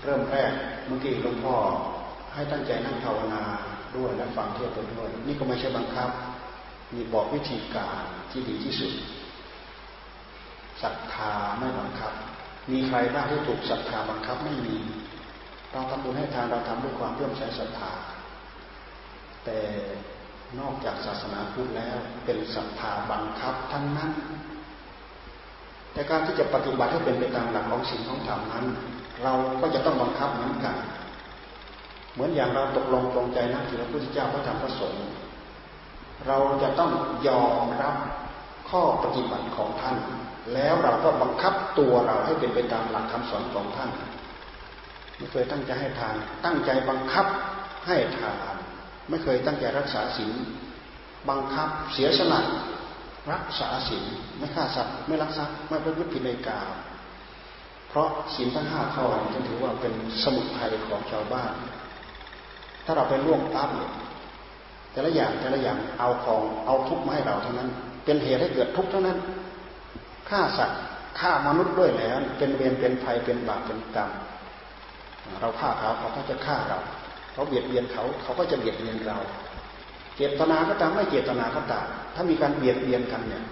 [0.04, 0.52] เริ่มแรก
[0.86, 1.56] เมื่อกี้หลวงพ่อ
[2.34, 3.42] ให้ตั้งใจนั่งภาวนา
[3.96, 6.11] ด้วยและฟังเทศน์ด้วย นี่ก็ไม่ใช่บังคับ
[6.94, 8.92] มีบอกวิธีการที่ดีที่สุด
[10.82, 12.12] ศรัทธาไม่บังคับ
[12.72, 14.76] มีใครบ้างที่ถูกศรัทธาบังคับไม่มี
[15.72, 17.92] เราทำบุญให้ทานเราทำด้วยความเลื่อมใสศรัทธา
[19.44, 19.59] แต่
[20.61, 24.11] นอกจากศาสนาพุทธแล้วเป็นศรัทธาบังคับทั้งนั้น
[25.93, 28.66] แต่การที่จะปฏิบัติให้เป็นไปตามหลักของศีลของธรรมนั้น
[29.22, 30.76] เราก็จะต้องบังคับเหมือนกัน
[32.12, 35.07] เหมือนอย่างเราตกลงตรงใจนับถือพระพุทธเจ้าพระธรรมพระสงฆ์
[36.26, 36.91] เราจะต้อง
[37.28, 37.95] ยอมรับ
[38.70, 39.97] ข้อปฏิบัติของท่าน
[40.55, 43.91] แล้วเราก็บังคับตัวเราให้เป็นไปตามหลักคำสอนของท่าน
[45.16, 46.14] ไม่เคยตั้งใจให้ทาน
[46.45, 47.26] ตั้งใจบังคับ
[47.86, 48.57] ให้ทาน
[49.09, 50.34] ไม่เคยตั้งใจรักษาศีล
[51.28, 52.41] บังคับเสียสละ
[53.33, 54.05] รักษาศีล
[54.39, 56.68] ไม่ฆ่าสัตว์ไม่ลักทรัพย์ไม่ประพฤติผิดในกาล
[57.89, 61.53] เพราะศีลทั้งห้าข้อนี้ถือว่าเป็นสมุทัยของชาวบ้าน
[62.85, 63.70] ถ้าเราไปล่วงปั๊บ
[64.93, 67.68] แต่ละอย่างแต่ละอย่างเอาของเอาทุกข์มาให้เราเท่านั้น
[68.05, 69.18] เป็นเหตุให้เกิดทุกข์เท่านั้น
[70.31, 70.79] ฆ่าสัตว์
[71.20, 74.11] ฆ่ามนุษย์ด้วยแล้ว เป็นเวรเป็นภัยเป็นบาปเป็นกรรม
[75.41, 76.79] เราฆ่าเขาเขาก็จะฆ่าเรา
[77.33, 79.18] เขาเบียดเบียนเขาเขาก็จะเบียดเบียนเรา
[80.18, 83.44] เจตนาก็ตามไม่เจตนาก็ตามถ้ามีการเบียดเบียนกันเนี่ย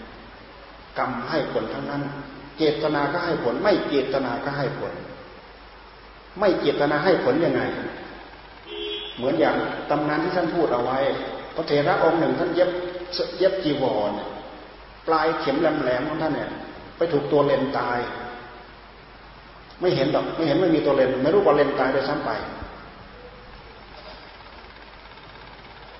[0.98, 2.02] กรรมให้ผลทั้งนั้น
[2.58, 4.92] เจตนาก็ให้ผล ไม่เจตนาก็ให้ผล
[6.38, 7.62] ไม่เจตนาให้ผลยังไง
[9.16, 9.56] เหมือนอย่าง
[9.90, 10.98] ตำนานที่ท่านพูดเอาไว้
[11.54, 12.70] พระเถระองค์หนึ่งท่านเย็บ
[13.38, 14.10] เย็บจีวร
[15.06, 16.50] ปลายเข็มแหลมๆของท่านเนี่ย
[16.96, 17.98] ไปถูกตัวเลนตาย
[19.80, 22.30] ไม่เห็นหรอกไม่เห็นไม่มีตัวเลนไม่รู้ว่าเลนตายไปซ้ำไป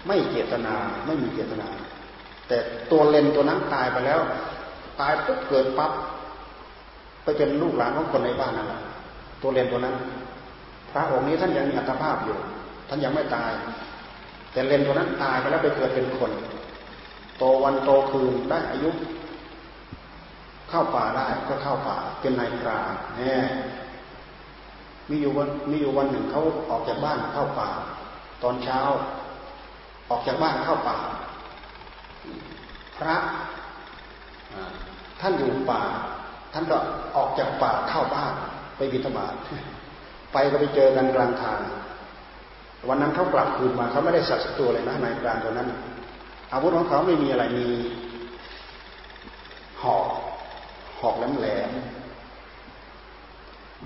[0.07, 0.75] ไม่เจตนา
[1.07, 1.69] ไม่มีเจตนา
[2.49, 2.57] แต่
[2.91, 4.21] ตัวเลนตัวนั้นตายไปแล้ว
[5.01, 5.93] ตายปุ๊บเกิดปั๊บ
[7.25, 8.81] ไปเป็นลูกหลานของคนในบ้านนั่นแหละ
[9.43, 9.95] ตัวเลนตัวนั้น
[10.91, 12.37] พระองค์นี้ท่านยังมีอัตภาพอยู่
[12.89, 13.53] ท่านยังไม่ตาย
[14.53, 16.33] แต่เลนตัวนั้นตายไปแล้วไปเกิดเป็นคน
[17.39, 18.91] โตวันโตคืนได้อายุ
[20.71, 23.37] เข้าป่าได้ก็เข้าป่าเป็นนายพรานแน่
[25.11, 27.69] มีอยู่วันมีอยู่วันหนึ่งเขาออกจากบ้านเข้าป่า
[28.43, 28.81] ตอนเช้า
[30.11, 30.99] ออกจากบ้านเข้าป่า
[32.97, 33.17] พระ
[35.21, 35.83] ท่านอยู่ป่า
[36.53, 36.77] ท่านก็
[37.17, 38.35] ออกจากป่าเข้าบ้าน
[38.77, 39.35] ไปบิณฑบาต
[40.33, 41.61] ไปก็ไปเจอกันกลางทาง
[42.89, 45.69] วันนั้นเขากลับคืนมาเขาไม่ได้สัตว์ตัวเลยนะนายพรานตัวนั้น
[46.53, 47.67] อาวุธของเขาไม่มีอะไรมี
[49.83, 50.07] หอก
[51.01, 51.71] หอกแหลม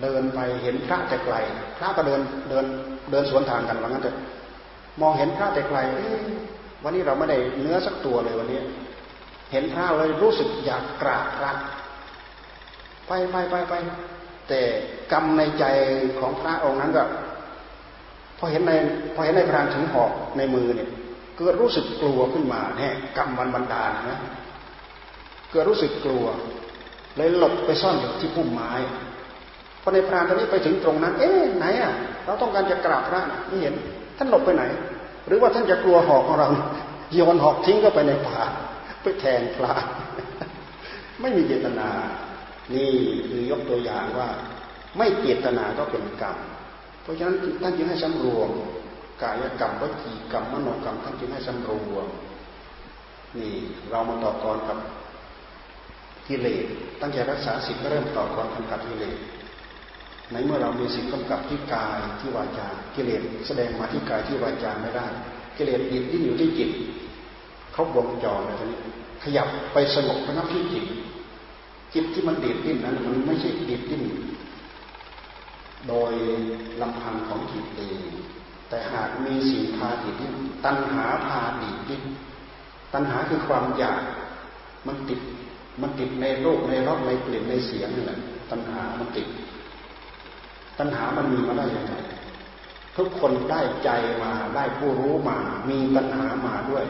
[0.02, 1.36] เดินไปเห็นพระแต่ไกล
[1.78, 2.64] พระก็เดินเดิน
[3.10, 4.16] เดินสวนทางกันว่างั้นเถอะ
[5.00, 5.78] มองเห็นพระแต่ไกล
[6.84, 8.60] วันนี้เราไม่ได้เนื้อสักตัวเลยวันนี้
[9.52, 11.52] เห็นพระเลยรู้สึกอยากกราบพระ
[13.06, 13.74] ไปไปไปไป
[14.48, 14.60] แต่
[15.12, 15.64] กรรมในใจ
[16.20, 17.04] ของพระองค์นั้นก็
[18.38, 18.72] พอเห็นใน
[19.14, 20.90] พอเห็นในพรานถึงหอกในมือเนี่ย
[21.38, 24.18] เกิดรู้สึกกลัวขึ้นมาแน่กรรมมันบันดาลนะ
[25.50, 26.24] เกิดรู้สึกกลัว
[27.16, 28.70] เลยหลบไปซ่อนอยู่ที่พุ่มไม้
[29.82, 31.92] พอในพรานตอนนี้ไปถึงตรงนั้น เอ๊ะไหนอะ
[32.24, 33.74] เราต้องการจะกราบพระไม่เห็น
[34.22, 34.64] ท่านหลบไปไหน
[35.26, 36.48] หรือว่าท่านจะกลัวหอกของเรา
[37.14, 38.40] โยนหอกทิ้งก็ไปในป่า
[39.02, 39.72] ไปแทนพระ
[41.20, 41.88] ไม่มีเจตนา
[42.74, 42.90] นี่
[43.28, 44.28] คือยกตัวอย่างว่า
[44.96, 46.36] ไม่เจตนาก็เป็นกรรม
[47.02, 48.50] เพราะฉะนั้นท่านจึงให้สำรวม
[49.22, 52.06] กายกรรมวจีกรรมมโนกรรมท่านจึงให้สำรวม
[53.38, 53.54] นี่
[53.90, 54.78] เรามาต่อกรกับ
[56.26, 56.64] กิเลส
[57.00, 59.16] ตั้งใจรักษาสิ่งก็เริ่มต่อกรกำกับกิเลส
[60.32, 65.06] ในเมื่อเรามีสิ่งกำกับที่กายที่วาจากิเลสแสดงมาที่กายที่วาจาไม่ได้
[65.56, 66.70] กิเลสดิดที่อยู่ที่จิต
[67.72, 68.78] เขาบ่งจอเลยทีนี้
[69.22, 70.84] ขยับไปสงบระงับที่จิต
[71.94, 74.02] จิตที่มันดิดดิ้นนั้นมันไม่ใช่ดิดดิ้น
[75.88, 76.12] โดย
[76.80, 78.00] ลำพังของจิตเอง
[78.68, 82.02] แต่หากมีสิ่งพาดิดดิ้นตัณหาพาดิดดิ้น
[82.94, 84.02] ตัณหาคือความอยาก
[84.86, 85.20] มันติด
[85.80, 88.18] มันติดในโลกในรสในกลิ่นในเสียงนี่แหละ
[88.50, 89.26] ตัณหามันติด
[90.80, 91.94] ตัณหามันมีมาได้ยังไง
[92.96, 93.90] ทุกคนได้ใจ
[94.22, 96.84] มาได้ผู้รู้มา มีตัณหามาด้วย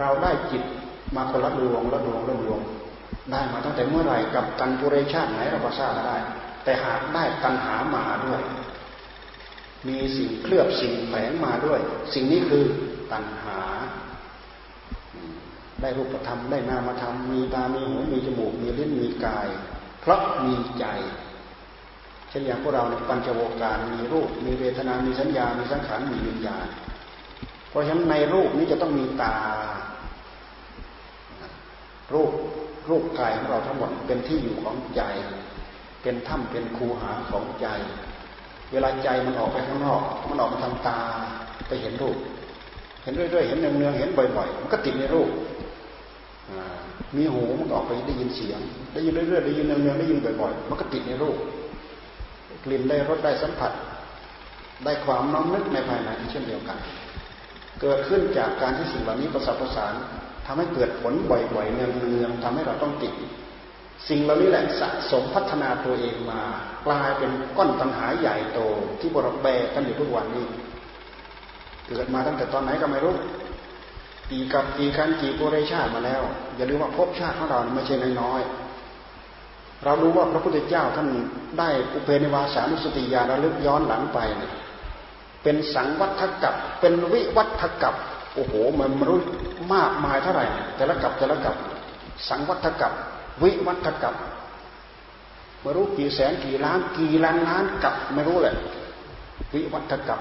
[0.00, 0.62] เราได้จิต
[1.16, 2.60] มาคนละดวงละดวงละดวง
[3.32, 6.16] ได้มาตั้งแต่เมื่อไหร่กับตันปุเรชาติไหนเราก็ทราบได้
[6.64, 8.42] แต่หากได้ตัณหามาด้วย
[9.88, 11.80] มีสิ่งเคลือบสิ่งแฝงมาด้วย
[12.14, 12.64] สิ่งนี้คือ
[13.12, 13.58] ตัณหา
[15.80, 19.48] ได้รูปธรรมได้นามธรรมมีตา มีหู มีจมูก มีลิ้น มีกาย
[20.00, 20.86] เพราะมีใจ
[22.32, 26.66] ช่นอย่างพวกเราในปัญจโวการมีรูป มีเวทนา มีสัญญา มีสังขาร มีวิญญาณ
[27.70, 29.34] เพราะฉะนั้นในรูปนี้จะต้องมีตา
[32.12, 32.30] รรูป
[32.88, 35.02] รูปกายของเราทั้งหมดเป็นที่อยู่ของใจ
[36.02, 37.66] เป็นถ้ำเป็นคูหาของใจ
[38.72, 40.98] เวลาใจมันออกไปข้างนอก มันออกมาทางตา
[41.68, 42.16] ไปเห็นรูป
[43.02, 45.28] เห็นเรื่อยๆ เห็นเนืองๆ เห็นบ่อยๆ มันก็ติดในรูป
[47.16, 48.60] มีหูมันออกไปได้ยินเสียง
[48.92, 51.36] ได้ยินเรื่อยๆ ได้ยินเนืองๆ ได้ยินบ่อยๆ มันก็ติดในรูป
[52.64, 53.72] กลิ่นได้รสได้สัมผัส
[54.84, 56.78] ได้ความน้อมนึกในภายในเช่นเดียวกัน
[57.80, 59.94] เกิดขึ้นจากการที่สิ่งเหล่านี้ประสานประสาน
[60.46, 63.12] ทำให้เกิดผลบ่อยๆเนืองๆทำให้เราต้องติด
[64.08, 66.42] สิ่งเหล่านี้แหละสะสมพัฒนาตัวเองมา
[66.86, 68.60] กลายเป็นก้อนปัญหาใหญ่โต
[69.00, 70.46] ที่บรแบกันอยู่ทุกวันนี้
[71.88, 73.16] เกิดมาตั้งแต่ตอนไหนก็ไม่รู้
[74.30, 76.22] กี่กับกี่คันกี่ปุเรชาติมาแล้ว
[76.56, 78.61] อย่าลืมว่าภพชาติของเราไม่ใช่น้อยๆ
[79.84, 81.08] เรารู้ว่าพระพุทธเจ้าท่าน
[81.58, 84.52] ได้อุเพนิวาสานุสติญาณระลึกย้อนหลังไปเนี่ย
[85.42, 87.94] เป็นสังวัฏกับเป็นวิวัฏกับ
[88.34, 89.18] โอ้โหมันมรู้
[89.74, 91.54] มากมายเท่าไหร่ แต่ละกับแต่ละกับ
[92.28, 92.92] สังวัฏกับ
[93.42, 94.14] วิวัฏกับ
[95.60, 98.54] ไม่รู้กี่แสนกี่ล้านกี่ล้านล้านกับไม่รู้เลย
[99.54, 100.20] วิวัฏกับ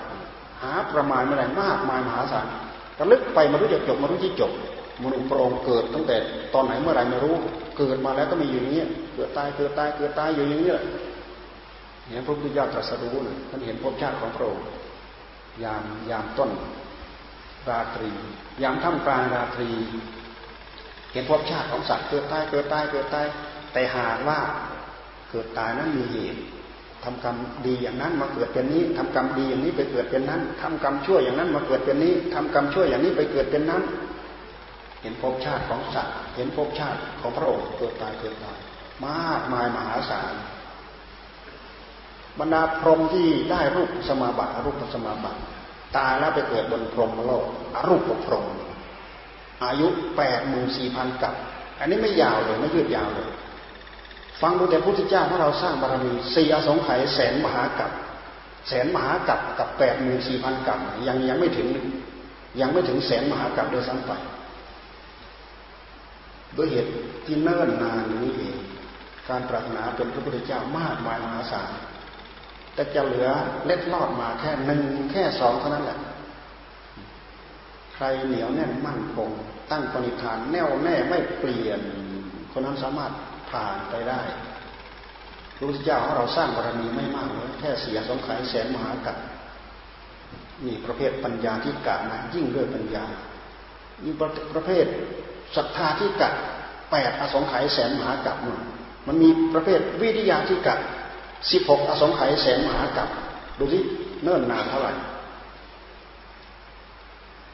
[0.61, 2.47] หาประมาณไม่ได้มากมายมหาศาล
[2.99, 4.51] ระลึกไปมารู้จะจบมารู้ที่จบ
[5.03, 6.17] มนุษย์พระองค์เกิดตั้งแต่
[6.53, 7.35] ตอนไหนเมื่อไหร่ไม่รู้
[7.77, 8.83] เกิดมาแล้วก็มีอยู่อย่างนี้
[9.15, 10.85] เกิดตายเกิดตายเกิดตายอยู่อย่างนี้แหละ
[12.07, 14.65] เนี่ยพระพุทธเจ้าตรัสรู้นะท่านเห็นภพชาติของพระองค์
[15.63, 16.51] ยามยามต้น
[17.69, 18.11] ราตรี
[18.63, 19.69] ยามท่ามกลางราตรี
[21.11, 23.25] เห็นภพชาติของสัตว์เกิดตายเกิดตายเกิดตาย
[23.73, 24.39] แต่หากว่า
[25.29, 26.39] เกิดตายนั้นมีเหตุ
[27.03, 27.35] ทำกรรม
[27.65, 33.83] ดีอย่างนั้นมาเกิดเป็นนี้ทำกรรมดีอย่างนี้ไปเกิดเป็นนั้นทำกรรมชั่วอย่างนั้นมาเกิดเป็นนี้ทำกรรมชั่วอย่างนี้ไปเกิดเป็นนั้น
[35.01, 38.57] เห็นภพชาติของสัตว์ เห็นภพชาติของพระองค์เกิดตายเกิดตาย
[39.05, 40.33] มากมายมหาศาล
[42.39, 45.39] บรรดาพรหมที่ได้รูปสมาบัติรูปสมาบัติ
[45.97, 47.45] ตายแล้วไปเกิดบนพรหมโลก
[47.75, 48.45] อรูปพรหม
[49.63, 49.87] อายุ
[50.17, 51.35] แปดหมื่นสี่พันกับ
[51.79, 53.29] อันนี้ไม่ยาวเลยไม่ยืดยาวเลย
[54.41, 57.91] ฟังดูแต่พุทธเจ้าของเราสร้างบารมีสี่อสงไขยแสนมหากับ
[58.67, 61.67] แสนมหากับกับแปดหมื่นสี่พันกับยังยังไม่ถึง
[62.59, 64.11] ยังไม่ถึงแสนมหากับโดยซ้ำไป
[66.57, 66.91] ด้วยเหตุ
[67.25, 68.57] ที่เนิ่นนานนี้เอง
[69.29, 71.71] การปรารถนาเป็นพระพุทธเจ้ามากมายมหาศาล
[72.73, 73.29] แต่จะเหลือ
[73.65, 74.81] เล็ดลอดมาแค่หนึ่ง
[75.11, 75.99] แค่สองเท่านั้นแหละ
[77.93, 79.29] ใครเหนียวแน่นมั่นคง
[79.71, 81.79] ตั้งปณิธานแน่วแน่ไม่เปลี่ยน
[82.51, 83.11] คนนั้นสามารถ
[83.49, 84.21] ผ่านไปได้
[85.55, 89.17] พระพุทธเจ้าของเราสร้างบารมีไม่มากเลยแค่เสียสงไขยแสนมหากัป
[90.65, 93.03] นี่ประเภทปัญญาที่กะนะยิ่งด้วยปัญญา
[94.03, 94.15] ยิ่ง
[94.55, 94.85] ประเภท
[95.55, 96.29] ศรัทธาที่กะ
[96.91, 98.37] แปดอสงไขยแสนมหากัป
[99.07, 100.75] มันมีประเภทวิทยาที่กะ
[101.51, 103.09] สิบหกอสงไขยแสนมหากัป
[103.59, 103.79] ดูสิ
[104.23, 104.93] เนิ่นนานเท่าไหร่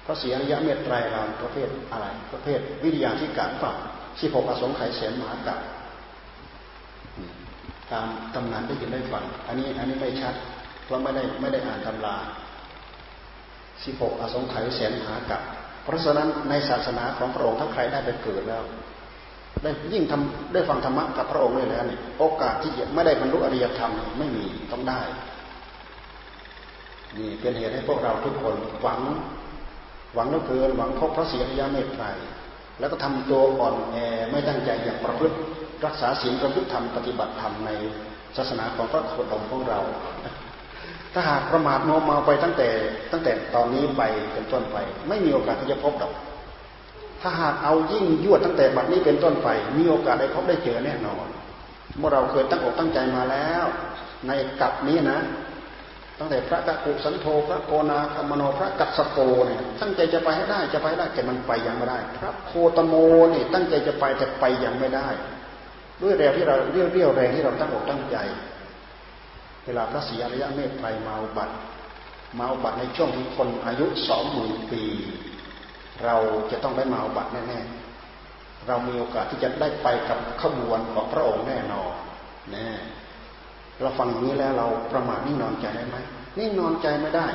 [0.06, 3.76] พระเสียระยะเมตไตรเราประเภทอะไร ประเภทวิทยาที่กะฝัก
[4.22, 5.60] สิบหกอสงไขยแสนมหากัป
[7.92, 10.36] ตามตำนานได้ยินได้ฟัง อันนี้อันนี้ไม่ชัด
[10.86, 12.16] เพราะไม่ได้ไม่ได้อ่านตำรา
[13.84, 15.42] สิบหกอสงไขยแสนมหากัป
[15.88, 18.64] เพราะฉะนั้นในศาสนาของพระองค์ถ้าใครได้ไปเกิดแล้ว
[19.64, 25.02] ได้ยิ่งทำได้ฟังธรรมะกับพระองค์เลยแล้วเนี่ยโอกาสที่จะไม่ได้บรรลุอริยธรรมไม่มีต้องได้
[27.18, 29.02] นี่เป็นเหตุให้พวกเราทุกคนหวัง
[30.16, 32.06] หวังเหลือเกินหวังพบพระเสียรยาเมตไตร
[32.80, 33.98] แล้วก็ทำตัวอ่อนแอ
[34.32, 35.36] ไม่ตั้งใจอย่างประพฤติ
[35.86, 37.72] รักษาศีลประพฤติธรรมปฏิบัติธรรมใน
[38.38, 39.80] ศาสนาของพระโคดมของเรา
[41.18, 42.70] ถ้าหากประมาทโมเมาไปตั้งแต่
[43.12, 44.02] ตั้งแต่ตอนนี้ไป
[44.34, 46.14] เป็นต้นไป ไม่มีโอกาสที่จะพบดอก
[47.22, 49.48] ถ้าหากเอายิ่งยวดตั้งแต่บัดนี้เป็นต้นไป
[49.78, 51.28] มีโอกาสได้พบได้เจอแน่นอน
[51.98, 53.66] เมื่อเราเคยตั้งอกตั้งใจมาแล้ว
[54.28, 55.20] ในกับนี้นะ
[56.20, 62.96] ตั้งแต่พระกักุสันโธพระโกนาคมโนพระกัสสโปเนี่ยตั้งใจจะไปให้ได้จะไปได้แต่มันไปยังไม่ได้ พระโคตโม
[63.32, 65.08] เนี่ยตั้งใจจะไปแต่ไปยังไม่ได้
[66.02, 68.18] ด้วยแรงที่เราเรียวเรียวแรงที่เราตั้งอกตั้งใจ
[69.68, 71.56] เวลาพระศรีอริยเมตไตรมาอุบัติ
[72.40, 74.84] มาอุบัติในช่วงที่คนอายุสองหมื่นปี
[76.04, 76.16] เรา
[76.52, 81.92] จะต้องได้มาอุบัติแน่ๆเรามีโอกาสที่จะได้ไปกับขบวนของพระองค์แน่นอน
[82.52, 82.70] แน่
[83.82, 85.98] เราฟังอย่างนี้แล้วเราประมาทนิ่งนอนใจได้ไหม
[86.40, 87.28] นิ่งนอนใจไม่ได้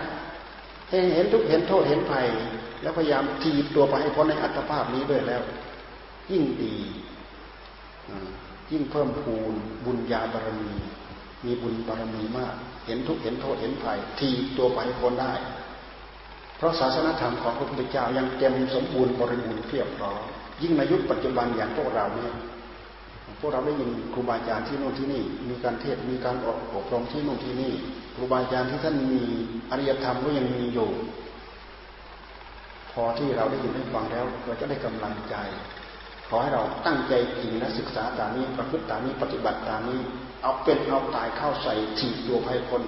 [1.15, 2.27] เห็นทุกเห็นโทษเห็นภัย
[2.83, 5.43] แล้วพยายามทีบตัวไปให้พ้นในอัตภาพนี้ด้วยแล้ว
[6.31, 6.75] ยิ่งดี
[8.71, 9.53] ยิ่งเพิ่มพูน
[9.85, 10.73] บุญญาบารมี
[11.45, 12.55] มีบุญบารมีมาก
[12.87, 15.33] เห็นทุกเห็นโทษเห็นภัยทีตัวไปพ้นได้
[16.57, 20.21] เพราะศาสนธรรมของพระพุทธเจ้ายังเต็มสมบูรณ์บริบูรณ์เพียบพร้อม
[20.63, 22.33] ยิ่งในยุคปัจจุบันอย่างพวกเราเนี่ย
[23.41, 26.37] พวกเราได้ยินครูบาอาจารย์ที่โน่นที่นี่ มีการเทศมีการ
[26.77, 27.73] อบรมที่โน่นที่นี่
[28.15, 29.23] ครูบาอาจารย์ที่ท่านมี
[29.71, 30.91] อริยธรรมก็ยังมีอยู่
[32.93, 35.35] พอที่เราได้ยินได้ฟังแล้วเราจะได้กำลังใจ
[36.29, 40.01] ขอให้เราตั้งใจจริงและศึกษาตามนี้ประพฤติตามนี้ปฏิบัติตามนี้
[40.43, 42.83] เอาเป็นเอาตายเข้าใส่ถีบตัวภัยคน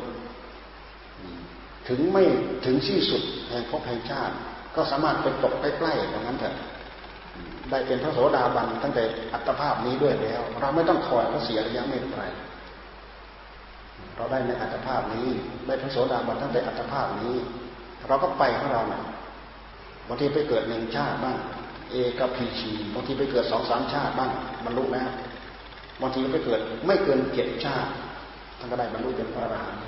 [1.88, 2.24] ถึงไม่
[2.64, 4.34] ถึงที่สุดแห่งภพแห่งชาติ
[4.76, 6.54] ก็สามารถไปตกใกล้ๆอย่างนั้นเถอะ
[7.70, 12.22] ได้เป็นพระโสดาบันตั้งแต่อัตภาพนี้ด้วยแล้ว เราไม่ต้องคอยพระเสียระยะไม่ไกล
[14.16, 15.28] เราได้ในอัตภาพนี้
[15.66, 17.34] ได้พระโสดาบันตั้งแต่อัตภาพนี้
[18.08, 19.02] เราก็ไปของเราเนี่ย
[20.08, 21.36] บางทีไปเกิดหนึ่งชาติบ้าง
[21.90, 24.30] เอกพีชีบางทีไปเกิดสองสามชาติบ้าง
[24.64, 25.10] บรรลุแล้ว
[26.00, 27.90] บางทีไปเกิด ไม่เกินเจ็ดชาติ
[28.58, 29.80] ท่านก็ได้บรรลุเป็นพระอรหันต์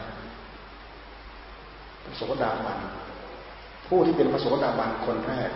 [2.04, 2.78] พระโสดาบัน
[3.88, 5.50] ผู้ที่เป็นพระโสดาบันคนแรก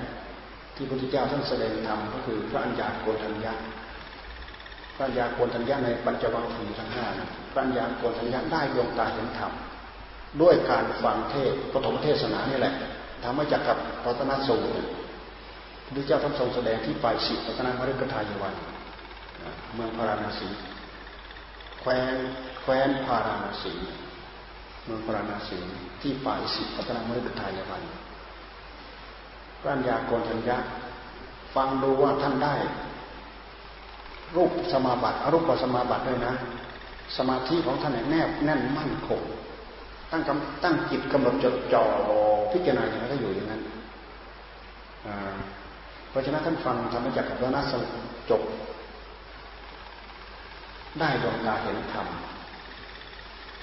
[0.76, 3.54] ที่พระพุทธเจ้าท่านแสดงธรรมก็คือพระัญญาโกณทัญญา
[4.96, 7.06] พระัญญาโกณทัญญาในปัญจวัคคีย์ทั้งห้า
[7.52, 9.52] พระัญญาโกณทัญญาได้ดวงตาเห็นธรรม
[10.42, 12.74] ด้วยการฟังเทศปฐมเทศนานี่แหละ
[13.22, 14.86] ทำมาจากกับรัตนสูตร
[15.84, 18.54] พระเจ้าท่านทรงแสดงที่ปลายสิรัตนมฤคทายวัน
[19.74, 20.48] เมืองพาราณสี
[21.80, 22.14] แคว้น
[22.62, 23.72] แคว้นพาราณสี
[24.84, 25.58] เมืองพาราณสี
[26.00, 27.82] ที่ปลายสิรัตนามฤคทายวัน
[29.62, 30.58] ปัญญาโกนทัญญา
[31.54, 32.54] ฟังดูว่าท่านได้
[34.36, 36.34] รูปสมาบัติอรูปสมาบัติด้วยนะ
[37.16, 39.22] สมาธิของท่านแนบแน่นมั่นคง
[40.10, 40.22] ตั้ง
[40.62, 41.84] ตั้งจิตกำหนดจดจ่อ
[42.52, 43.62] พิจารณาอย่างนั้นก็อยู่อย่างนั้น
[46.10, 47.74] เพราะฉะนั้นท่านฟังธรรมจักรกับนัส
[48.30, 48.42] จบ
[50.98, 52.06] ได้ดวงตาเห็นธรรม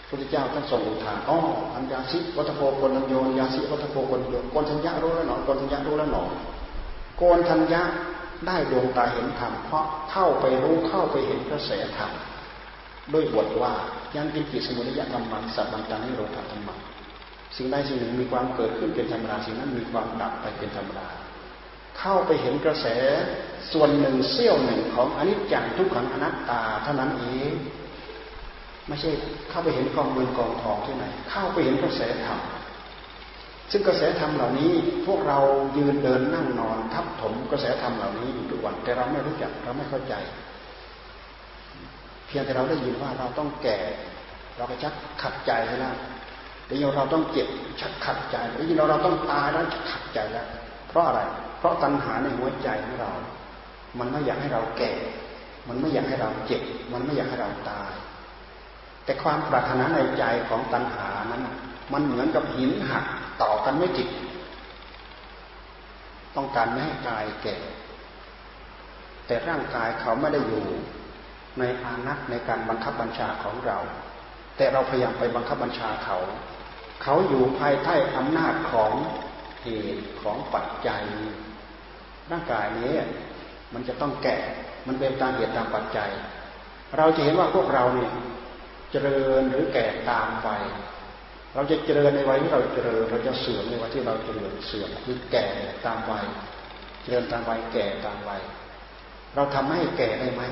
[0.08, 1.38] พระเจ้าท่านส่งอุทานอ๋อ
[1.76, 6.24] อัญญาสิวัตโพกนัญโยญญาสิวัตโพกนโยกนทัญญารู้แล้วหนอกนทัญญารู้แล้วหนอ
[7.18, 7.82] โกนทัญญา
[8.48, 12.12] ได้ดวงตาเห็นธรรมเพราะเข้าไปรู้เข้าไปเห็นกระแสธรรม
[13.14, 13.74] ด้วยบทว่า
[14.16, 16.76] ยังกินจิตสมุทัยธรรมันสัพพัญญานิโรธธรรมะ
[17.56, 21.08] สิ่งใดสิ่งหนึ่งมีความเกิดขึ้นเป็นธรรมดาสิ่งนั้นมีความดับไปเป็นธรรมดา
[22.00, 22.88] เข้าไปเห็นกระแส
[23.72, 27.52] ส่วนหนึ่งเสี้ยวหนึ่งของอนิจจังทุกขังอนัตตาเท่านั้นเอง
[28.88, 29.12] ไม่ใช่
[29.50, 32.40] เข้าไปเห็นกองเงินกองทองที่ไหน เข้าไปเห็นกระแสธรรม
[33.72, 34.72] ซึ่งกระแสธรรมเหล่านี้
[35.06, 35.40] พวกเรา
[35.78, 40.14] ยืนเดินนั่งนอนทับถมกระแสธรรมเหล่านี้อยู่ทุกวันแต่เราไม่รู้จักเราไม่เข้าใจ
[42.28, 43.78] เพียงแต่เราได้ยินว่าเราต้องแก่
[44.58, 45.96] เราก็ชักขัดใจแล้ว
[46.68, 47.48] ได้ยินเราต้องเจ็บ
[47.82, 50.48] ชักขัดใจได้ยินเราเราต้องตายแล้วขัดใจแล้ว
[50.98, 51.22] ราะอะไร
[51.60, 53.12] เพราะตัณหาในหัวใจของเรา
[54.00, 54.92] มันไม่อยากให้เราแก่
[55.68, 56.62] มันไม่อยากให้เราเจ็บ
[56.94, 57.92] มันไม่อยากให้เราตาย
[59.04, 61.44] แต่ความปรารถนาในใจของตัณหานั้น
[61.94, 63.06] มันเหมือนกับหินหัก
[63.42, 64.10] ต่อกันไม่ติด
[66.36, 67.58] ต้องการไม่ให้กายแก่
[69.28, 70.66] แต่ร่างกายเขาไม่ได้อยู่
[71.60, 73.78] ในอานัตในการบังคับบัญชาของเรา
[74.58, 76.18] แต่เราพยายามไปบังคับบัญชาเขา
[77.04, 78.92] เขาอยู่ภายใต้อำนาจของ
[79.68, 81.04] เหตุของปัจจัย
[82.32, 82.94] ร่างกายนี้
[83.74, 84.38] มันจะต้องแก่
[84.88, 86.10] มันเป็นตามเหตุตามปัจจัย
[86.98, 88.12] เราจะเห็นว่าพวกเราเนี่ย
[88.92, 90.50] เจริญหรือแก่ตามไป
[91.54, 95.46] เราจะเจริญในวัยที่เราเจริญ เราจะเสื่อมในวัยที่เราเจริญเสื่อมคือแก่
[95.86, 96.26] ตามวัย
[97.02, 98.42] เจริญตามวัยแก่ตามวัย
[99.36, 100.44] เราทำให้แก่ได้ไหม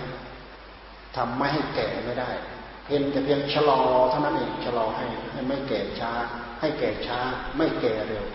[1.17, 2.31] ทำไม่ให้แก่ไม่ได้
[2.85, 6.11] เพียงแต่เพียงชะลอเท่านั้นเองชะลอให้ให้ไม่แก่ช้า
[6.59, 7.19] ให้แก่ช้า
[7.57, 8.25] ไม่แก่เร็ว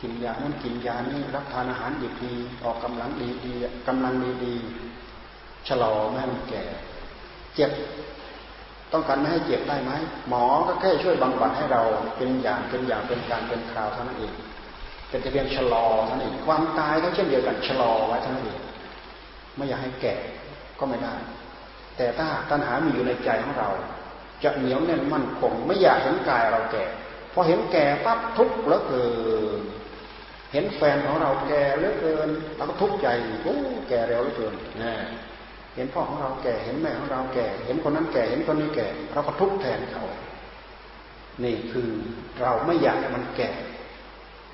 [0.00, 2.34] กินยานั้นกินยานี้รับทานอาหารดีดี
[2.64, 3.54] ออกกำลังดีดี
[3.88, 4.54] กำลังดีดี
[5.68, 6.64] ชะลอไม่ให้มันแก่
[7.54, 7.70] เจ็บ
[8.92, 9.92] ต้องการไม่ให้เจ็บได้ไหม
[10.28, 11.82] หมอก็แค่ช่วยบำบัดให้เรา
[12.16, 14.32] เป็นอย่างเป็นอย่างเป็นการเป็นคราวเท่านั้นเอง
[15.08, 18.60] เป็นแต่เพียงชะลอเท่านั้นเองความตายก็เช่นเดียวกันชะลอไว้เท่านั้นเอง
[19.56, 20.14] ไม่อยากให้แก่
[20.78, 21.14] ก็ไม่ได้
[21.96, 23.70] แต่ถ้าตัณหามีอยู่ในใจของเรา
[24.44, 26.84] จะเหนียวแน่นมั่นคงไม่อยากเห็นกายเราแก่
[27.32, 29.06] พอเห็นแก่ปั๊บทุกข์เหลือเกิ
[29.58, 29.60] น
[30.52, 33.08] เห็นแฟนของเราแก่เหลือเกินเราก็ทุกข์ใจ
[33.42, 33.56] โอ้
[33.88, 34.94] แก่เร็วเหลือเกินนะ
[35.74, 40.04] เห็นพ่อของเราแก่เห็นแม่ของเราแก่ เห็นคนนั้นแก่เห็นคนนี้แก่เราก็ทุกข์แทนเขา
[41.44, 41.88] นี่คือ
[42.40, 43.50] เราไม่อยากให้มันแก่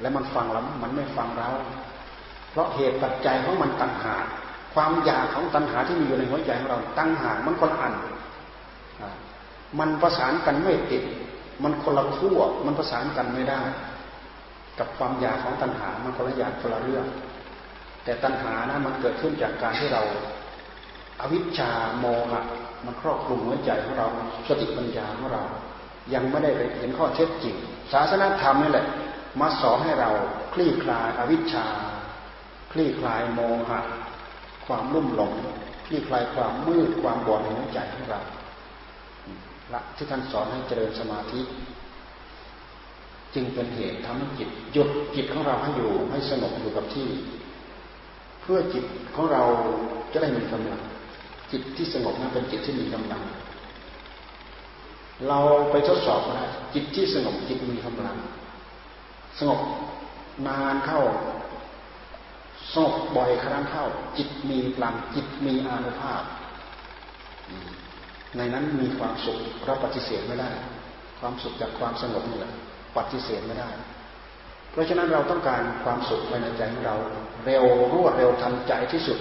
[0.00, 1.50] และมันฟังแล้วมันไม่ฟังเรา
[2.50, 4.14] เพราะเหตุปัจจัยของมันตัณหา
[4.74, 7.94] ความอยากของตัณหาที่มีอยู่ในหัวใจของเราตัณหามันคนอัน
[9.78, 11.04] มันประสานกันไม่ติด
[11.62, 13.60] มันคนละขั้วมันประสานกันไม่ได้
[14.78, 17.06] กับความอยากของตัณหามันคนละอย่างคนละเรื่อง
[18.04, 20.02] แต่ตัณหานะมันเกิดขึ้นจากการที่เรา
[21.20, 22.40] อวิชชาโมหะ
[22.84, 24.08] มันครอบคลุมหัวใจของเรา
[24.48, 25.42] สติปัญญาของเรา
[26.14, 27.56] ยังไม่ได้เห็นข้อเท็จจริง
[27.92, 28.86] ศาสนาธรรมนี่แหละ
[29.40, 30.10] มาสอนให้เรา
[30.54, 31.64] คลี่คลายอวิชชา
[32.72, 33.80] คลี่คลายโมหะ
[34.66, 35.32] ความลุ่มหลง
[35.86, 38.20] คลี่คลายความมืดความบอดในหัวใจของเรา
[39.72, 41.40] ละที่ท่านสอนให้เจริญสมาธิ
[43.34, 47.08] จึงเป็นเหตุทำให้จิตหยุดจิตของเราให้อยู่ให้สงบอยู่กับที่
[48.42, 49.42] เพื่อจิตของเรา
[50.12, 50.80] จะได้มีกำลัง
[51.52, 53.22] จิตที่สงบนั้นเป็นจิตที่มีกำลัง
[55.28, 55.38] เรา
[55.70, 58.16] ไปทดสอบนะจิตที่สงบจิตมีกำลัง
[59.38, 59.60] สงบ
[60.46, 61.02] นานเข้า
[62.74, 63.84] สงบบ่อยครั้งเข้า
[64.18, 66.22] จิตมีพลังจิตมีอานุภาพ
[68.36, 70.50] ในนั้นมีความสุขเราปฏิเสธไม่ได้
[71.20, 72.52] ความสุขจากความสงบนี่แหละ
[72.96, 73.70] ปฏิเสธไม่ได้
[74.72, 76.96] เพราะฉะนั้นเราต้องการความสุขภายในใจของเรา
[77.44, 79.18] เร็วรวดเร็วทันใจที่สุด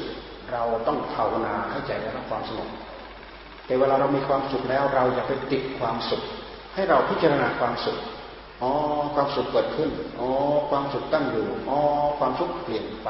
[0.51, 2.69] เราต้องภาวนาให้ใจได้รับความสงบ
[3.65, 6.21] แต่เวลาเรามีความสุขแล้วเราอย่าไปติดความสุข
[6.73, 7.97] ให้เราพิจารณาความสุข
[8.61, 8.71] อ๋อ
[9.15, 10.29] ความสุขเกิดขึ้นอ๋อ
[10.69, 11.79] ความสุขตั้งอยู่อ๋อ
[12.19, 13.09] ความสุขเปลี่ยนไป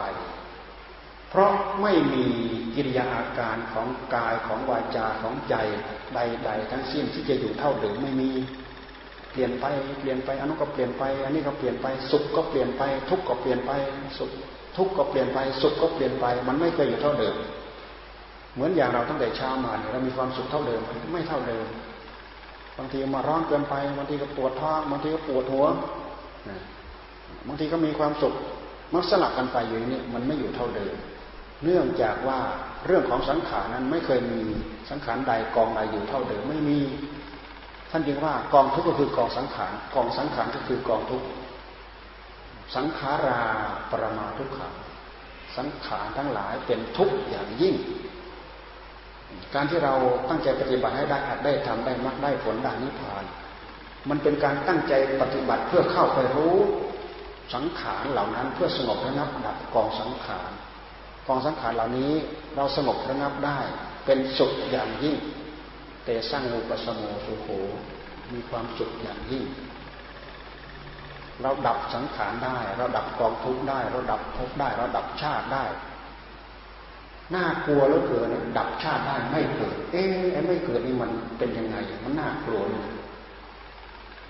[1.30, 1.52] เพราะ
[1.82, 2.26] ไม่มี
[2.76, 5.56] กิริยาอาการของกายของวาจาของใจ
[6.14, 8.32] ใด ๆ ทั้งสิ้นที่จะอยู่เท่าเดิมไม่มี
[9.32, 9.66] เปลี่ยนไป
[10.00, 13.72] เปลี่ยนไปอันนู้นก็เปลี่ยนไป อันนี้ก็เปลี่ยนไป สุขก็เปลี่ยนไป ทุกข์ก็เปลี่ยนไป
[14.18, 14.32] สุข
[14.78, 17.36] ทุกข์ก็เปลี่ยนไป สุขก็เปลี่ยนไป มันไม่เคยอยู่เท่าเดิม
[18.54, 20.82] เหมือนอย่างเราตั้งแต่เช้ามาเนี่ยเรามีความสุขเท่าเดิม
[21.14, 21.66] ไม่เท่าเดิม
[22.78, 25.66] บางทีมาร้อนเกินไปบางทีก็ปวดท้องบางทีก็ปวดหัว
[27.48, 28.34] บางทีก็มีความสุข
[28.94, 30.94] มันสลับกันไปอยู่นี่มันไม่อยู่เท่าเดิม
[31.64, 32.40] เนื่องจากว่า
[32.88, 34.42] เรื่องของสังขารนั้นไม่เคยมี
[34.90, 36.80] สังขารใดกองใดอยู่เท่าเดิมไม่มี
[37.92, 41.28] ท่านจึงว่ากองทุกข์ก็คือกองสังขารกองสังขารก็คือกองทุกข์
[42.76, 43.42] สังขารา
[43.92, 44.74] ปรมาทุกขัง
[45.58, 47.76] สังขารทั้งหลายเป็นทุกข์อย่างยิ่ง
[49.54, 49.94] การที่เรา
[50.30, 53.24] ตั้งใจปฏิบัติให้ได้อาจได้ทำได้มากได้ผลได้นิพพาน
[54.10, 56.56] มันเป็นการตั้งใจปฏิบัติเพื่อเข้าไปรู้
[57.54, 60.52] สังขารเหล่านั้นเพื่อสงบระงับดับกองสังขาร
[61.28, 62.14] กองสังขารเหล่านี้
[62.56, 63.60] เราสงบระงับได้
[64.06, 65.16] เป็นสุขอย่างยิ่ง
[66.04, 67.48] เตสร้างอุปสมโสุโข
[68.34, 69.46] มีความสุขอย่างยิ่ง
[71.42, 75.64] เราดับสังขารได้ เราดับกองทุกข์ได้ เราดับทุกข์ได้ เราดับชาติได้
[77.36, 78.28] น่ากลัวแล้วเกิด
[78.58, 82.90] ดับชาติได้ไม่เกิด เอ๊ะไม่เกิดนี่มันเป็นยังไง มันน่ากลัวเลย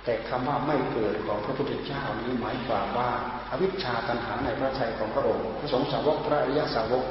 [0.03, 3.09] แต่คำว่าไม่เกิดของพระพุทธเจ้านี้หมายความว่า
[3.49, 7.05] อวิชชาตัณหาในพระทัยของพระองค์พระสงฆ์สาวกพระอริยสาวก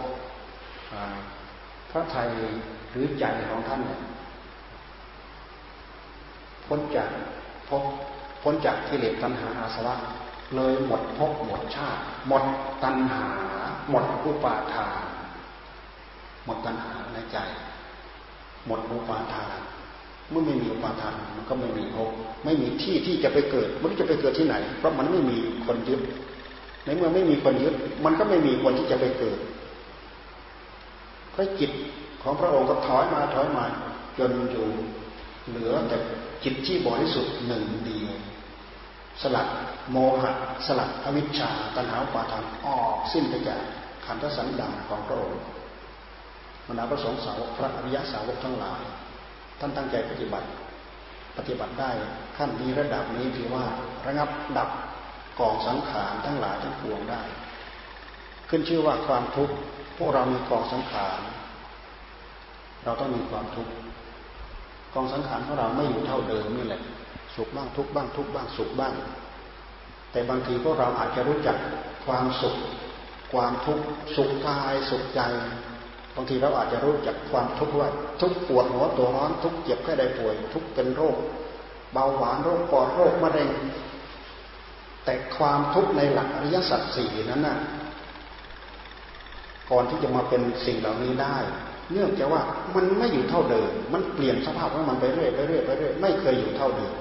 [1.91, 2.29] พระไทย
[2.91, 4.01] หรือใจของท่านเนี่ย
[6.73, 7.11] พ้นจาก
[7.69, 7.83] พบ
[8.43, 9.95] พ้นจากกิเลสตัณหาอาสวะ
[10.57, 12.45] เลยหมดภพหมดชาติ หมด
[12.83, 13.23] ตัณหา
[13.91, 15.03] หมดอุปาทาน
[16.45, 17.37] หมดตัณหาในใจ
[18.67, 19.59] หมดอุปาทาน
[20.31, 22.11] เมื่อไม่มีอุปาทานมันก็ไม่มีภพ
[22.45, 26.01] ไม่มีที่ที่จะไปเกิดมันจะไปเกิดที่ไหน เพราะมันไม่มีคนยึด
[26.85, 29.39] ในเมื่อไม่มีคนยึด มันก็ไม่มีคนที่จะไปเกิด
[31.35, 31.71] พระจิต
[32.23, 33.65] ของพระองค์ก็ถอยมาถอยมา
[34.19, 34.69] จนอยู่
[35.49, 35.97] เหลือแต่
[36.45, 38.13] จิตที่บริสุทธิ์หนึ่งเดียว
[39.23, 39.49] สลัด
[39.91, 40.33] โมหะ
[40.67, 43.61] สลัดอวิชชาตัณหาปาทานออกสิ้นไปจาก
[44.07, 45.41] ขันธสันดานของพระองค์
[46.67, 48.83] มนาพระสงฆ์สาวกพระอริยสาวกทั้งหลาย
[49.61, 50.49] ท่านตั้งใจปฏิบัติ
[51.37, 51.91] ปฏิบัติได้
[52.37, 53.65] ขั้นนี้ระดับนี้ถือว่า
[54.07, 54.29] ระงับ
[54.59, 54.71] ดับ
[55.41, 57.23] กองสังขารทั้งหลายทั้งปวงได้
[58.49, 59.55] ขึ้นชื่อว่าความทุกข์
[59.99, 61.21] พวกเรามีกองสังขาร
[62.85, 63.73] เราต้องมีความทุกข์
[64.95, 66.81] กองสังขารของเราไม่อยู่เท่าเดิมนี่แหละ
[67.35, 68.95] สุขบ้างทุกบ้างทุกบ้างสุขบ้าง
[70.13, 71.57] แต่บางทีพวกเราอาจจะรู้จัก
[72.07, 72.57] ความสุข
[73.33, 73.85] ความทุกข์
[74.17, 75.21] สุขกายสุขใจ
[76.17, 77.89] บางทีเราอาจจะรู้จักความทุกข์ว่า
[78.21, 81.17] ทุกปวดหัวตัวร้อนทุกเจ็บแค่ได้ป่วย ทุกเป็นโรค
[81.93, 83.51] เบาหวานโรคปอดโรคมะเร็ง
[85.05, 87.59] แต่ความทุกข์ในหลักอริยสัจสี่นั้นน่ะ
[89.71, 91.37] ก่อนที่จะมาเป็นสิ่งเหล่านี้ได้
[91.93, 92.43] เนื่องจากว่า
[92.77, 96.95] มันไม่อยู่เท่าเดิม มันเปลี่ยนสภาพของมันไปเรื่อยไปเรื่อยไปเรื่อยไม่เคยอยู่เท่าเดิม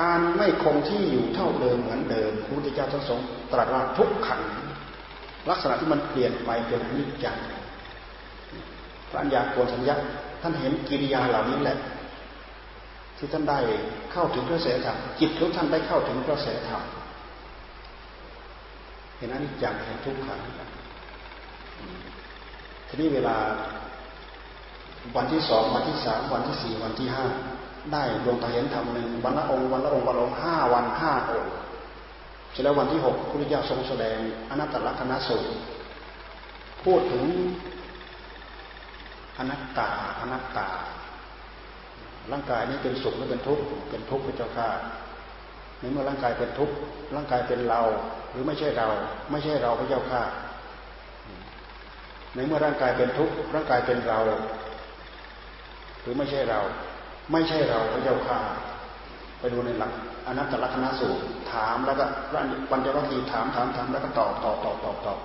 [0.00, 3.20] การไม่คงที่อยู่เท่าเดิมเหมือนเดิมพระพุทธเจ้าทั้งสอง
[3.52, 4.40] ตรัสว่าทุกขัน
[5.50, 7.36] ลักษณะที่มันเปลี่ยนไปเป็นอนิจจัง
[9.10, 9.94] พระัญญาโกณสัญญา
[10.42, 11.78] ท่านเห็นกิริยาเหล่านี้แหละ
[13.16, 13.58] ที่ท่านได้
[14.12, 16.82] เข้าถึงกระแสธรรมจิตของท่านได้เข้าถึงกระแสธรรม
[19.18, 20.40] เห็นอนิจจังเห็นทุกขัง
[22.94, 23.36] ทีนี้เวลา
[25.16, 27.26] วันที่สองวันที่สามวันที่สี่วันที่ห้า
[27.92, 31.52] ได้ดวงตาเห็นธรรมหนึ่งวันละองค์วันละองค์วันละองค์ห้าวันห้าองค์
[32.52, 34.16] เสร็จแล้ววันที่หกพระพุทธเจ้าทรงแสดง
[34.50, 35.50] อนัตตลักษณสูตร
[36.84, 37.24] พูดถึง
[39.38, 39.88] อนัตตา
[40.20, 40.68] อนัตตา
[42.32, 44.68] ร่างกายนี้เป็นสุขหรือเป็นทุกข์เป็นทุกข์พระเจ้าค่ะ
[45.78, 46.74] ในเมื่อร่างกายเป็นทุกข์
[47.16, 47.80] ร่างกายเป็นเรา
[48.30, 48.88] หรือไม่ใช่เรา
[49.30, 50.24] ไม่ใช่เราพระเจ้าค่ะ
[52.34, 54.18] ในเมื่อร่างกายเป็นทุกข์ร่างกายเป็นเรา
[56.00, 56.60] หรือไม่ใช่เรา
[57.32, 58.40] ไม่ใช่เราพระเจ้าข่า
[59.40, 59.92] ไปดูในหลัก
[60.26, 61.22] อนัตตลักษณสูตร
[61.52, 62.04] ถามแล้วก็
[62.70, 65.18] ปัญจวัคคีย์ถามถามถามแล้วก็ตอบตอบตอบตอบตอบ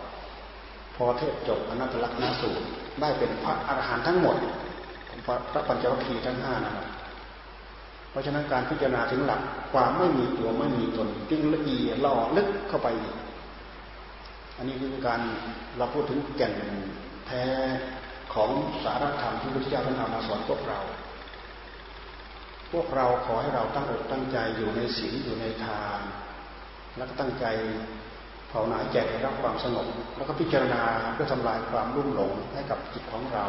[0.96, 2.66] พอเทศจบอนัตตลักษณสูตร
[3.02, 4.36] ได้เป็นพระอรหันต์ทั้งหมด
[5.52, 6.86] พระปัญจวัคคีย์ทั้งห้านะครับ
[8.12, 9.42] เพราะฉะนั้นการพิจารณาถึงหลัก
[9.74, 13.16] ความไม่มีตัวไม่มีตนจึงละเอียดล่อลึกเข้าไปอีก
[14.58, 15.22] อันนี้คือการ
[15.78, 16.54] เราพูดถึงแก่น
[17.28, 17.44] แท้
[18.34, 18.52] ของ
[18.84, 20.80] สารธรรมที่พระพุทธเจ้าท่านเอามาสอนพวกเรา
[22.72, 26.02] พวกเราขอให้เราตั้งอกตั้งใจอยู่ในศีลอยู่ในทาน
[26.98, 27.46] แล้วก็ตั้งใจ
[28.52, 29.88] ภาวนาใจกรับความสงบ
[30.18, 30.84] แล้วก็พิจารณา
[31.14, 33.46] เพื่อทำลายความรุ่มหลงให้กับจิตของเรา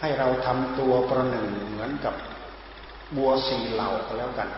[0.00, 2.14] ให้เราทำตัวประหนึ่งเหมือนกับ
[3.16, 4.48] บัวสีเหล่าก็แล้วกัน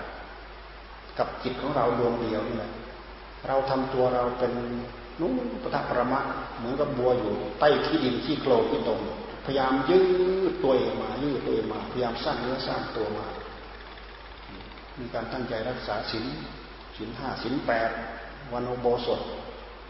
[1.18, 2.72] กับจิตของเราดวงเดียวนี่แหละ
[3.47, 4.53] เราทำตัวเราเป็น
[5.21, 6.21] นุ่งปทะประมะ
[6.59, 9.01] เหมือนกับบัวอยู่ใต้ที่ดินที่โคลนที่ตรง
[9.47, 10.01] พยายามยื
[10.51, 13.27] ดตัวเองมายืดตัวเองมาพยายามสร้างเนื้อสร้างตัวมา
[14.99, 16.27] มีการตั้งใจรักษาศีล
[16.97, 17.91] ศีลห้าศีลแปด
[18.53, 19.21] วันโอโบสถ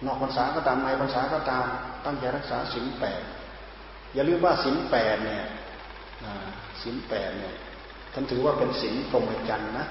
[0.05, 1.65] นอกพรรษาก็ตามในพรรษาก็ตาม
[2.05, 3.23] ตั้งใจรักษาศีลแปด
[4.15, 5.45] อย่าลืมว่าศีลแปดเนี่ย
[6.83, 7.55] ศีลแปดเนี่ย
[8.13, 9.87] ท่านถือว่าเป็นศีลพรหมจรรย์นะ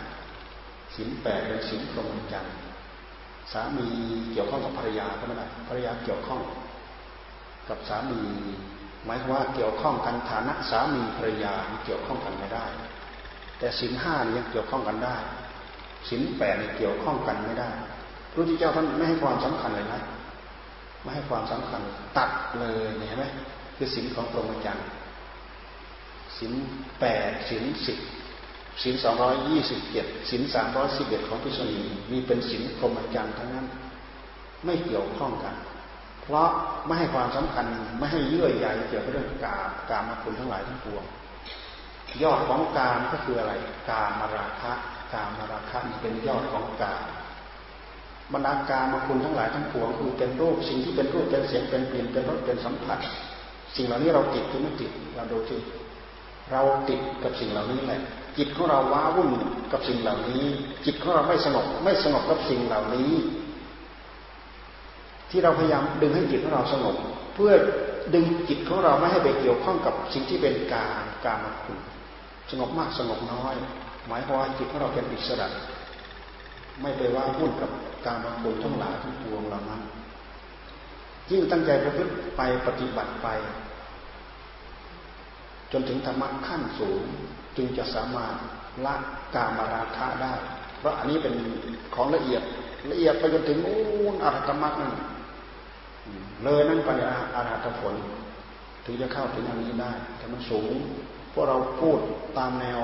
[0.96, 2.54] ศีลแปดเป็นศีลพรหมจรรย์
[3.52, 3.88] สามี
[4.32, 6.42] เกี่ยวข้องกับภรรยาก็ไม่ได้ภรรยาเกี่ยวข้อง
[7.70, 8.22] กับสามี
[9.06, 11.54] หมายความว่าเกี่ยวข้องกันฐานะสามีภรรยา
[11.86, 12.66] เกี่ยวข้องกันไม่ได้
[13.60, 15.16] แต่ศีลห้านี่ยังเกี่ยวข้องกันได้
[16.10, 17.70] ศีลแปดนี่เกี่ยวข้องกันไม่ได้
[18.32, 20.02] พระพุทธเจ้าท่านไม่ให้ความสำคัญเลยนะ
[21.04, 21.82] ไม่ให้ความสำคัญ
[22.18, 22.30] ตัด
[22.60, 23.26] เลยเห็นไหม
[23.78, 24.88] คือศีลของพรหมจรรย์
[26.38, 26.54] ศีล
[27.00, 27.98] แปดศีลสิบ
[28.82, 33.68] ศีลสองร้อยยี่สิบเจ็ดศีลสามร้อยสิบเอ็ดของพิษุณีมีเป็นศีลพรหมจรรย์ทั้งนั้น
[34.66, 35.56] ไม่เกี่ยวข้องกัน
[36.24, 36.50] เพราะ
[36.86, 37.66] ไม่ให้ความสำคัญ
[37.98, 41.04] ไม่ให้เยื่อใยเกี่ยวกับเรื่องกามกามาคุณทั้งหลายทั้งปวง
[42.24, 43.54] ยอดของกามก็คืออะไร
[43.90, 44.74] กามราคะ
[45.14, 47.04] กามราคะเป็นยอดของกาม
[48.34, 53.00] บรรดาการมาคุณทั้งหลายทั้งปวงคือเป็นรูปสิ่งที่เป็นรูปเป็นเสียงเป็นกลิ่นเป็นรสเป็นสัมผัส
[53.76, 55.60] สิ่งเหล่านี้เราติดหรือไม่ติดเราดูที่
[56.52, 58.02] เราติดกับสิ่งเหล่านี้แหละ
[58.40, 59.30] จิตของเราว้าวุ่น
[59.72, 60.46] กับสิ่งเหล่านี้
[60.86, 63.12] จิตของเราไม่สงบไม่สงบกับสิ่งเหล่านี้
[65.30, 66.96] ที่เราพยายามดึงให้จิตของเราสงบ
[67.36, 67.52] เพื่อ
[68.14, 71.80] ดึงจิตของเราไม่ให้ไปเกี่ยวข้องกับสิ่งที่เป็นการการมาคุณ
[72.52, 73.56] สงบมากสงบน้อย
[74.08, 75.48] หมายความว่าจิตของเราเป็นอิสระ
[76.82, 77.72] ไม่ไปว่าวุ่นกับ
[78.06, 79.82] การมาคุณทั้งหลายทั้งปวงเหล่านั้น
[81.32, 83.28] ยิ่งตั้งใจประพฤติไปปฏิบัติไป
[85.72, 87.06] จนถึงธรรมะขั้นสูง
[87.58, 88.34] จึงจะสามารถ
[88.86, 88.96] ละ
[89.36, 90.34] กามราคะได้
[90.80, 91.34] เพราะอันนี้เป็น
[91.96, 92.42] ของละเอียด
[92.92, 93.78] ละเอียดไปจนถึงอู้
[94.14, 94.94] นอรหัตมรรคนั่น
[96.44, 96.90] เลยนั่นไป
[97.36, 97.96] อรหัตผล
[98.86, 100.74] ถึงจะเข้าถึงอันนี้ได้ แต่มันสูง
[101.34, 102.00] พวกเราพูด
[102.38, 102.80] ตามแนว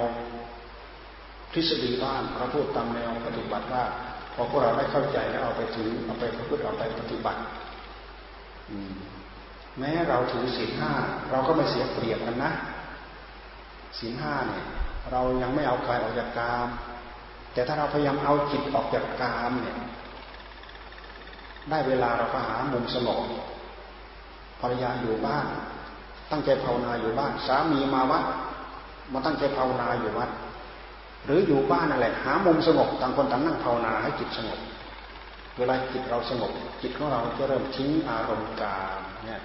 [1.53, 3.83] ทฤษฎีบ้านเราพูดตามแนวปฏิบัติว่า
[4.33, 7.39] พอพวกเราได้เข้าใจแล้วเอาไปถือเอาไปพูดเอาไปปฏิบัติ
[9.79, 10.91] แม้เราถือศีลห้า
[11.31, 12.51] เราก็ไม่เสียเปรียบกันนะ
[13.97, 14.65] ศีลห้าเนี่ย
[15.11, 16.67] เรายังไม่เอากายออกจากกาม
[17.53, 19.77] แต่ถ้าเราพยายามเอาจิตออกจากกามเนี่ย
[21.69, 23.19] ได้เวลาเราก็หามุมสงบ
[24.59, 25.45] ภรรยาอยู่บ้าน
[26.31, 28.23] ตั้งใจภาวนาอยู่บ้าน สามีมาวัด
[29.13, 30.29] มาตั้งใจภาวนาอยู่วัด
[31.25, 34.59] หรืออยู่บ้านนั่นแหละหามุมสงบต่างคนต่างนั่งภาวนาให้จิตสงบ
[35.57, 39.41] เวลาจิตเราสงบ จิตของเราจะเริ่มทิ้งอารมณ์กามเนี่ย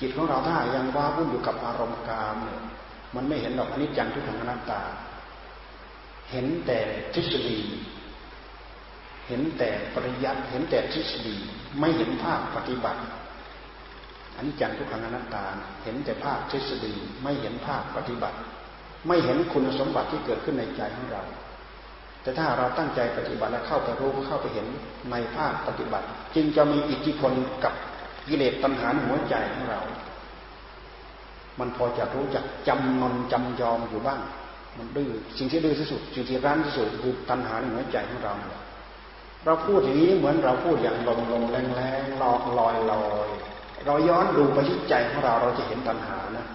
[0.00, 2.60] จิตของเราถ้ายังว้าวุ่นอยู่กับอารมณ์กามเนี่ย
[3.14, 4.80] มันไม่เห็นหรอกอนิจจังทุกขังอนัตตา
[6.30, 6.78] เห็นแต่
[7.14, 7.58] ทฤษฎี
[9.28, 11.36] เห็นแต่ปริยัติเห็นแต่ทฤษฎี
[11.80, 13.00] ไม่เห็นภาพปฏิบัติ
[14.36, 15.44] อนิจจังทุกขังอนัตตา
[15.84, 16.92] เห็นแต่ภาพทฤษฎี
[17.22, 18.38] ไม่เห็นภาพปฏิบัติ
[19.06, 21.22] ไม่เห็นคุณสมบัติที่เกิดขึ้นในใจของเรา
[22.22, 24.66] แต่ถ้าเราตั้งใจปฏิบัติและเข้าไปรู้เข้าไปเห็น
[25.10, 27.32] ในภาคปฏิบัติ จึงจะมีอิทธิพล
[27.64, 27.74] กับ
[28.28, 29.80] กิเลสตัณหาหัวใจของเรา
[31.58, 34.20] มันพอจะรู้จักจำนนจำยอมอยู่บ้าง
[34.78, 38.34] มันดื้อสิ่งที่ดื้อที่สุดสิ่งที่รั้นที่สุดคือตัณหาในหัวใจของเรา
[39.44, 43.28] เราพูดอย่างนี้เหมือนเราพูดอย่างลมลมแรงแรงลอยลอยลอย
[43.86, 46.46] เราย้อนดูไปที่ใจของเราเราจะเห็นตัณหานะ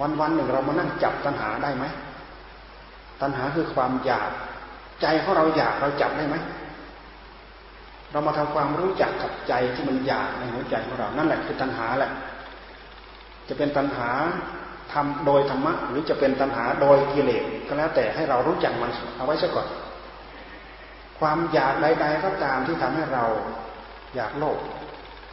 [0.00, 1.84] วันวันหนึ่งเรามานั่งจับตัณหาได้ไหม
[3.20, 4.30] ตัณหาคือความอยาก
[5.02, 6.36] ใจของเราอยากเราจับได้ไหม
[8.12, 12.10] เรามาทำความรู้จักกับใจที่มันอยากในหัวใจของเรา นั่นแหละคือตัณหาแหละ
[13.52, 14.10] จะเป็นตัณหา
[14.92, 19.68] ทำโดยธรรมะหรือจะเป็นตัณหาโดยกิเลสก็แล้วแต่ให้เรารู้จักมันเอาไว้ซะก่อน
[21.18, 23.24] ความอยากใดๆก็ตามที่ทำให้เรา
[24.14, 24.58] อยากโลภ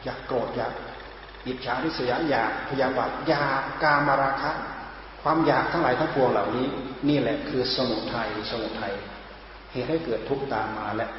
[0.04, 0.74] อยากโกรธอยาก
[1.48, 4.52] อิจฉาทิษยาอยากพยาบาทอยากกามราคะ
[5.24, 6.68] ความอยากทั้งหลายทั้งปวงเหล่านี้
[7.10, 8.94] นี่แหละคือสมุทัยสมุทัย
[9.72, 11.12] เหตุให้เกิดทุกข์ตามมาแหละ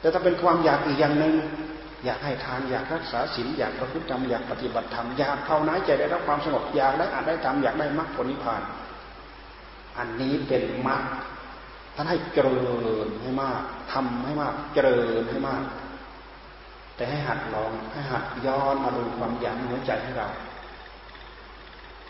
[0.00, 1.34] แต่ถ้าเป็นความอยากอีกอย่างหนึ่ง
[2.04, 8.62] อยากให้ทานอยากรักษาศีลอยากประพฤติธรรมอยากปฏิบัติธรรมอยากภาวนาใจได้รับความสงบอยากได้อาจได้ทำอยากได้มรรคผลนิพพาน
[9.98, 11.02] อันนี้เป็นมรรค
[11.94, 12.64] ท่านให้เจริ
[13.06, 15.62] ญให้มากทำให้มากเจริญให้มาก
[16.96, 20.28] แต่ให้หัดลองให้หัดย้อนมาดูความอยากในหัวใจให้เรา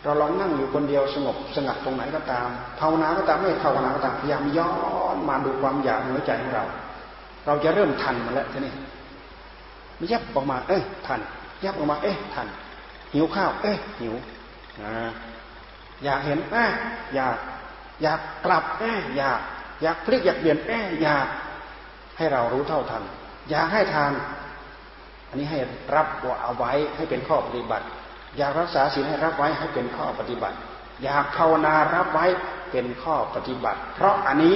[0.03, 2.47] เราลองนั่งอยู่คนเดียวสงบสงัดตรงไหนก็ตาม
[2.79, 4.71] ภาวนาก็ตามไม่ภาวนาก็ตามพยายามย้อ
[5.15, 6.65] นมาดูความอยากในหัวใจของเรา
[7.45, 8.81] เราจะเริ่มทันมาแล้วทีนี้ไม่
[10.11, 11.21] ยับออกมา เอ้ยทัน
[11.63, 12.47] ยับออกมา เอ้ยทัน
[13.13, 14.13] หิวข้าว เอ้ยหิว
[16.03, 16.71] อยากเห็นอ้ย
[17.15, 17.35] อยาก
[18.01, 19.39] อยากกลับอ้ยอยาก
[19.81, 21.27] อยากพลิกอยากเปลี่ยนเอ้อยาก
[22.17, 23.03] ให้เรารู้เท่าทัน
[23.49, 24.11] อยากให้ทาน
[25.29, 25.59] อันนี้ให้
[25.95, 27.85] รับว่าเอาไว้ให้เป็นข้อปฏิบัติ
[28.37, 30.55] อยากรักษาศีลให้รับไว้ให้เป็นข้อปฏิบัติ
[31.03, 32.25] อยากภาวนารับไว้
[32.71, 34.55] เป็นข้อปฏิบัติ เพราะอันนี้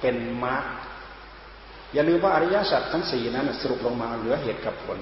[0.00, 0.64] เป็นมรรค
[1.92, 4.98] อย่าลืมว่าอริยสัจทั้งสี่นั้นสรุปลงมาเหลือเหตุกับผล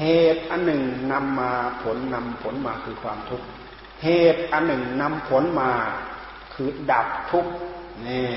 [0.00, 1.52] เหตุอันหนึ่งนำมา
[1.82, 3.46] ผลนำผลมาคือความทุกข์
[4.04, 5.72] เหตุอันหนึ่งนำผลมา
[6.54, 7.52] คือดับทุกข์
[8.08, 8.32] นี่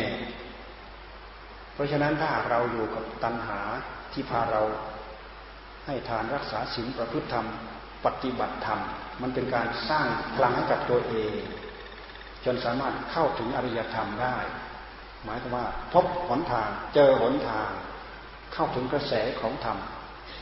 [1.74, 3.60] เพราะฉะนั้นถ้าเราอยู่กับตัณหา
[4.14, 4.62] ที่พาเรา
[5.86, 7.48] ให้ทานรักษาศีลประพฤติธรรม
[8.06, 8.80] ปฏิบัติธรรม
[9.22, 11.36] มันเป็นการสร้างพลังให้กับตัวเอง
[12.46, 14.38] จนสามารถเข้าถึงอริยธรรมได้
[15.26, 17.70] หมายถึงว่า พบหนทาง เจอหนทาง
[18.54, 19.78] เข้าถึงกระแสของธรรม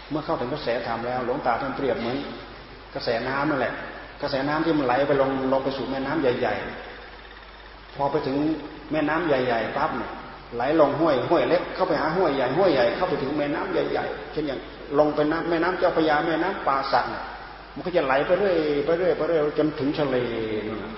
[0.09, 2.17] เมื่อเข้าถึงกระแสธรรมแล้ว หลวงตาท่านเปรียบเหมือน
[2.95, 3.73] กระแสน้ำนั่นแหละ
[4.21, 6.55] กระแสน้ำที่มันไหลไปลงลงไปสู่แม่น้ำใหญ่
[7.29, 8.37] ๆ พอไปถึง
[8.91, 10.11] แม่น้ำใหญ่ๆปั๊บเนี่ย
[10.55, 14.59] ไหลลงห้วยห้วยเล็กเข้าไปหาห้วยใหญ่ห้วยใหญ่เข้าไปถึงแม่น้ำใหญ่ๆเช่นอย่าง
[14.99, 17.05] ลงไปน้ำแม่น้ำเจ้าพระยาแม่น้ำป่าสัก
[17.75, 18.55] มันก็จะไหลไปเรื่อย
[18.85, 20.17] ไปเรื่อยไปเรื่อยจนถึงทะเล
[20.67, 20.93] นั่น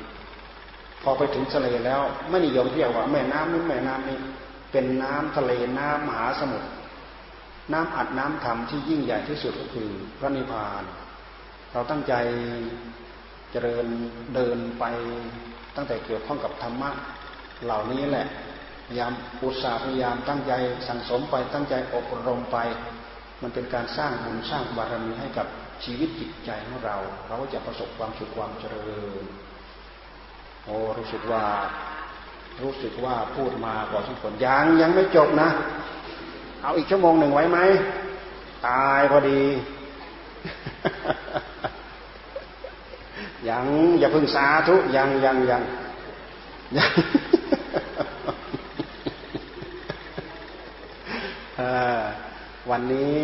[1.03, 4.17] พอไปถึงทะเลแล้วไม่นิยมเรียกว่าแม่น้ำนี้แม่น้ำนี้
[4.71, 6.69] เป็นน้ำทะเลน้ำมหาสมุทร
[7.73, 9.89] น้ำอัดน้ำทำที่ยิ่งใหญ่ที่สุดก็คือ
[10.19, 10.83] พระนิพพาน
[11.71, 12.13] เราตั้งใจ
[13.51, 13.85] เจริญ
[14.35, 14.83] เดินไป
[15.75, 16.89] ตั้งแต่เกี่ยวข้องกับธรรมะ
[17.65, 18.27] เหล่านี้แหละ
[18.87, 19.11] พยายาม
[19.43, 20.53] อุตสาห์พยายามตั้งใจ
[20.87, 22.57] สั่งสมไปตั้งใจอบรมไป
[23.41, 25.47] มันเป็นการสร้างบุญสร้างบารมีให้กับ
[25.83, 26.97] ชีวิตจิตใจของเรา
[27.27, 29.23] เราก็จะประสบความสุขความเจริญ
[30.66, 31.45] โอ้รู้สึกว่า
[32.61, 35.49] รู้สึกว่าพูดมาพอสมควรยังยังไม่จบนะ
[36.61, 37.59] เอาอีกชั่วโมงหนึ่งไว้ไหม
[38.68, 39.41] ตายพอดี
[43.49, 43.66] ยัง
[43.99, 45.64] อย่าพึ่งสาธุยังยังยัง
[52.70, 53.18] วันนี้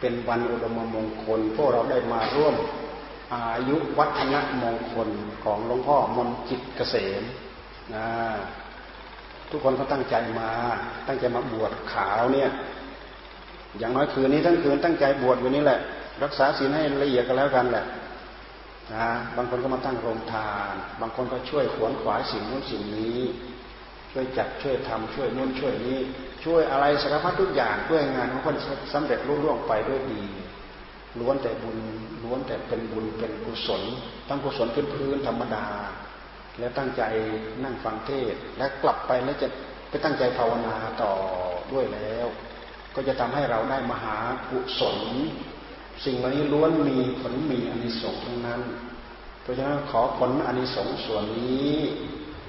[0.00, 2.54] เป็นวันอุดมมงคลพวกเราได้มาร่วม
[3.34, 5.08] อายุวัฒนมงคล
[5.44, 7.22] ของหลวงพ่อมนจิตเกษม
[7.94, 8.06] นะ
[9.50, 10.50] ทุกคนก็ตั้งใจมา
[11.08, 12.50] ตั้งใจมาบวชขาวเนี่ย
[13.78, 15.80] อย่างน้อยคืนนี้ทั้งคืนตั้งใจบวชอยู่นี่แหละ
[16.22, 17.84] รักษาศีลให้ละเอียดกันแล้วกันแหละ
[18.94, 19.06] นะ
[19.36, 23.20] บางคนก็มาตั้งโรงทาน บางคนก็ช่วยขวนขวายสิ่งนู้นสิ่งนี้
[24.12, 25.98] ช่วยจัดช่วยทำช่วยนู้นช่วยนี้
[26.44, 28.56] ช่วยอะไรสารพัดทุกอย่างเพื่อให้งานของคน
[28.92, 30.24] สำเร็จรุ่งร่วงไปด้วยดี
[31.20, 31.78] ล้วนแต่บุญ
[32.24, 33.82] ล้วนแต่เป็นบุญเป็นกุศล
[34.28, 35.66] ตั้งกุศลพื้นพื้นธรรมดา
[36.58, 37.02] แล้วตั้งใจ
[37.64, 39.48] นั่งฟังเทศและกลับไปแล้วจะ
[39.90, 41.12] ไปตั้งใจภาวนาต่อ
[41.72, 42.26] ด้วยแล้ว
[42.94, 44.16] ก็จะทำให้เราได้มหา
[44.48, 44.98] กุศล
[46.04, 48.62] สิ่งเหล่านี้ล้วนมีผลมีอนิสงส์ทั้งนั้น
[49.42, 51.72] เพราะฉะนั้นขอผลอนิสงส์ส่วนนี้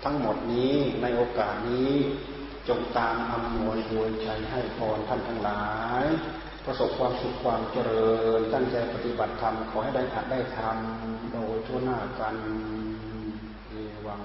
[0.03, 1.91] ทั้งหมดนี้ในโอกาสนี้
[2.67, 5.65] จงตามอำนวยวยใจให้พรท่านทั้งหลา
[6.03, 6.05] ย
[6.71, 8.05] ประสบความสุขความเจริ
[8.39, 12.35] ญ ตั้งใจปฏิบัติธรรม ขอให้ได้อัดได้ทำโดยทั่วหน้ากัน
[13.67, 13.73] เอ
[14.05, 14.21] วัง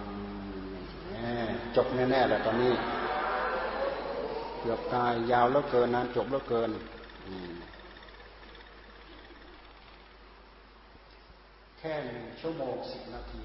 [1.77, 2.73] จบแน่ๆแต่ตอนนี้
[4.61, 6.71] เกือบตายยาวแล้วเกินนานจบแล้วเกิน
[11.79, 13.44] แค่หนึ่งชั่วโมงสิบนาที